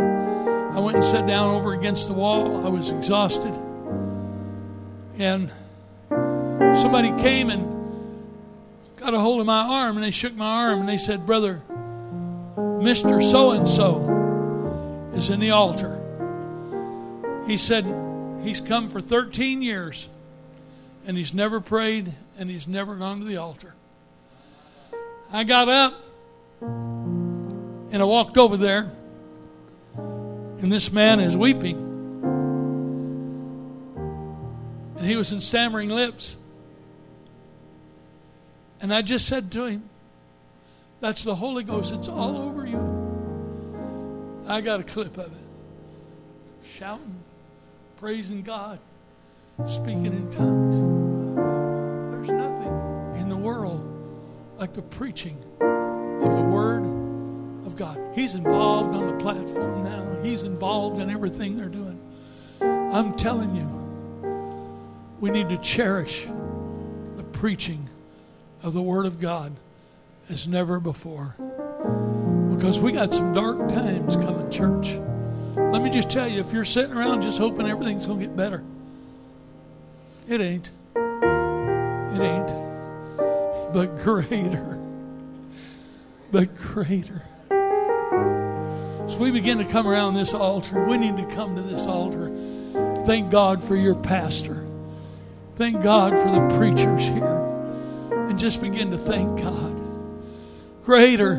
I 0.77 0.79
went 0.79 0.97
and 0.97 1.03
sat 1.03 1.25
down 1.25 1.55
over 1.55 1.73
against 1.73 2.07
the 2.07 2.13
wall. 2.13 2.63
I 2.63 2.69
was 2.69 2.91
exhausted. 2.91 3.51
And 5.17 5.49
somebody 6.79 7.11
came 7.19 7.49
and 7.49 8.95
got 8.95 9.15
a 9.15 9.19
hold 9.19 9.39
of 9.39 9.47
my 9.47 9.63
arm 9.63 9.97
and 9.97 10.03
they 10.03 10.11
shook 10.11 10.35
my 10.35 10.45
arm 10.45 10.81
and 10.81 10.87
they 10.87 10.99
said, 10.99 11.25
Brother, 11.25 11.63
Mr. 12.55 13.23
So 13.23 13.53
and 13.53 13.67
so 13.67 15.09
is 15.15 15.31
in 15.31 15.39
the 15.39 15.49
altar. 15.49 15.99
He 17.47 17.57
said 17.57 17.83
he's 18.43 18.61
come 18.61 18.87
for 18.87 19.01
13 19.01 19.63
years 19.63 20.07
and 21.07 21.17
he's 21.17 21.33
never 21.33 21.59
prayed 21.59 22.13
and 22.37 22.51
he's 22.51 22.67
never 22.67 22.93
gone 22.93 23.17
to 23.21 23.25
the 23.25 23.37
altar. 23.37 23.73
I 25.33 25.43
got 25.43 25.69
up 25.69 25.99
and 26.61 27.95
I 27.95 28.05
walked 28.05 28.37
over 28.37 28.57
there, 28.57 28.91
and 30.59 30.71
this 30.71 30.91
man 30.91 31.19
is 31.19 31.35
weeping. 31.35 31.77
And 34.97 35.05
he 35.05 35.15
was 35.15 35.31
in 35.31 35.41
stammering 35.41 35.89
lips. 35.89 36.37
And 38.79 38.93
I 38.93 39.01
just 39.01 39.27
said 39.27 39.51
to 39.53 39.65
him, 39.65 39.89
That's 40.99 41.23
the 41.23 41.35
Holy 41.35 41.63
Ghost. 41.63 41.93
It's 41.93 42.09
all 42.09 42.37
over 42.37 42.65
you. 42.65 42.95
I 44.47 44.61
got 44.61 44.79
a 44.79 44.83
clip 44.83 45.17
of 45.17 45.25
it. 45.25 46.67
Shouting 46.77 47.23
praising 47.97 48.43
God, 48.43 48.79
speaking 49.65 50.05
in 50.05 50.29
tongues. 50.29 51.35
There's 52.11 52.29
nothing 52.29 53.21
in 53.21 53.27
the 53.27 53.35
world 53.35 53.83
like 54.57 54.73
the 54.73 54.83
preaching 54.83 55.37
of 55.59 56.35
the 56.35 56.41
Word 56.41 56.96
God. 57.77 57.99
He's 58.13 58.33
involved 58.33 58.95
on 58.95 59.07
the 59.07 59.23
platform 59.23 59.83
now, 59.83 60.21
He's 60.23 60.43
involved 60.43 60.99
in 60.99 61.09
everything 61.09 61.57
they're 61.57 61.67
doing. 61.67 61.99
I'm 62.61 63.15
telling 63.15 63.55
you, 63.55 63.67
we 65.19 65.29
need 65.29 65.49
to 65.49 65.57
cherish 65.57 66.27
the 67.15 67.23
preaching 67.23 67.87
of 68.63 68.73
the 68.73 68.81
Word 68.81 69.05
of 69.05 69.19
God 69.19 69.55
as 70.29 70.47
never 70.47 70.79
before. 70.79 71.35
Because 72.49 72.79
we 72.79 72.91
got 72.91 73.13
some 73.13 73.33
dark 73.33 73.69
times 73.69 74.15
coming, 74.15 74.49
church. 74.49 74.99
Let 75.55 75.83
me 75.83 75.89
just 75.89 76.09
tell 76.09 76.27
you 76.27 76.39
if 76.39 76.51
you're 76.51 76.65
sitting 76.65 76.93
around 76.95 77.21
just 77.21 77.37
hoping 77.37 77.67
everything's 77.67 78.05
going 78.05 78.19
to 78.19 78.25
get 78.25 78.35
better, 78.35 78.63
it 80.27 80.41
ain't. 80.41 80.71
It 80.95 82.21
ain't. 82.21 82.47
But 83.73 83.97
greater. 83.97 84.79
But 86.31 86.55
greater. 86.55 87.21
We 89.17 89.31
begin 89.31 89.57
to 89.57 89.65
come 89.65 89.87
around 89.87 90.13
this 90.13 90.33
altar, 90.33 90.85
we 90.85 90.97
need 90.97 91.17
to 91.17 91.35
come 91.35 91.55
to 91.55 91.61
this 91.61 91.85
altar. 91.85 92.31
Thank 93.05 93.31
God 93.31 93.63
for 93.63 93.75
your 93.75 93.95
pastor. 93.95 94.65
Thank 95.55 95.81
God 95.81 96.11
for 96.13 96.29
the 96.29 96.57
preachers 96.57 97.03
here. 97.03 97.43
And 98.11 98.37
just 98.37 98.61
begin 98.61 98.91
to 98.91 98.97
thank 98.97 99.41
God. 99.41 99.75
Greater 100.83 101.33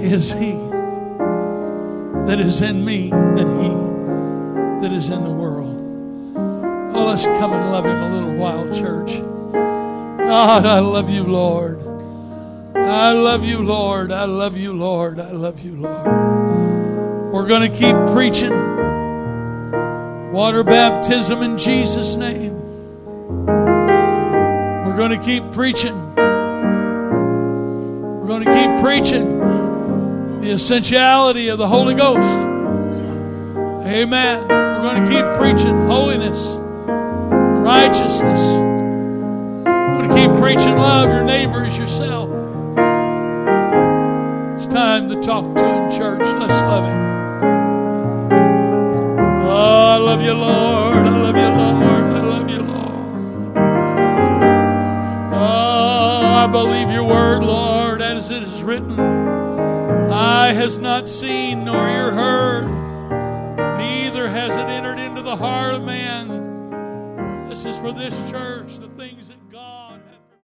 is 0.00 0.32
He 0.32 0.52
that 2.26 2.40
is 2.40 2.60
in 2.60 2.84
me 2.84 3.10
than 3.10 3.60
He 3.62 4.84
that 4.86 4.92
is 4.92 5.10
in 5.10 5.22
the 5.22 5.30
world. 5.30 5.70
Oh, 6.96 7.04
let's 7.06 7.24
come 7.24 7.52
and 7.52 7.70
love 7.70 7.86
Him 7.86 7.96
a 7.96 8.14
little 8.14 8.34
while, 8.34 8.64
church. 8.74 9.20
God, 10.18 10.66
I 10.66 10.80
love 10.80 11.08
you, 11.08 11.22
Lord. 11.22 11.80
I 12.74 13.12
love 13.12 13.44
you, 13.44 13.58
Lord. 13.62 14.10
I 14.10 14.24
love 14.24 14.56
you, 14.56 14.72
Lord. 14.72 15.20
I 15.20 15.30
love 15.30 15.60
you, 15.60 15.76
Lord. 15.76 16.43
We're 17.34 17.48
going 17.48 17.68
to 17.68 17.76
keep 17.76 17.96
preaching 18.14 18.54
water 20.30 20.62
baptism 20.62 21.42
in 21.42 21.58
Jesus' 21.58 22.14
name. 22.14 22.54
We're 24.86 24.96
going 24.96 25.18
to 25.18 25.20
keep 25.24 25.50
preaching. 25.50 26.14
We're 26.14 28.28
going 28.28 28.44
to 28.44 28.54
keep 28.54 28.78
preaching 28.80 30.40
the 30.42 30.52
essentiality 30.52 31.48
of 31.48 31.58
the 31.58 31.66
Holy 31.66 31.96
Ghost. 31.96 32.20
Amen. 33.84 34.46
We're 34.46 34.82
going 34.82 35.02
to 35.02 35.10
keep 35.10 35.24
preaching 35.36 35.88
holiness, 35.88 36.56
righteousness. 37.66 38.40
We're 39.66 39.98
going 39.98 40.08
to 40.08 40.14
keep 40.14 40.30
preaching 40.40 40.76
love 40.76 41.08
your 41.08 41.24
neighbor 41.24 41.66
as 41.66 41.76
yourself. 41.76 42.30
It's 44.54 44.68
time 44.72 45.08
to 45.08 45.20
talk 45.20 45.56
to 45.56 45.64
him, 45.64 45.90
church. 45.90 46.22
Let's 46.22 46.52
love 46.52 46.84
him. 46.84 47.13
Oh, 49.46 49.88
I 49.88 49.96
love 49.98 50.22
you, 50.22 50.34
Lord. 50.34 51.06
I 51.06 51.16
love 51.16 51.36
you, 51.36 51.48
Lord. 51.48 52.04
I 52.04 52.20
love 52.20 52.48
you, 52.50 52.62
Lord. 52.62 53.22
Oh, 55.32 56.24
I 56.26 56.46
believe 56.50 56.90
your 56.90 57.04
word, 57.04 57.44
Lord, 57.44 58.02
as 58.02 58.30
it 58.30 58.42
is 58.42 58.62
written. 58.62 58.98
Eye 58.98 60.52
has 60.52 60.78
not 60.78 61.08
seen 61.08 61.64
nor 61.64 61.88
ear 61.88 62.10
heard, 62.12 62.66
neither 63.78 64.28
has 64.28 64.54
it 64.54 64.66
entered 64.68 64.98
into 64.98 65.22
the 65.22 65.36
heart 65.36 65.74
of 65.74 65.82
man. 65.82 67.48
This 67.48 67.64
is 67.64 67.76
for 67.78 67.92
this 67.92 68.20
church, 68.30 68.78
the 68.78 68.88
things 68.88 69.28
that 69.28 69.36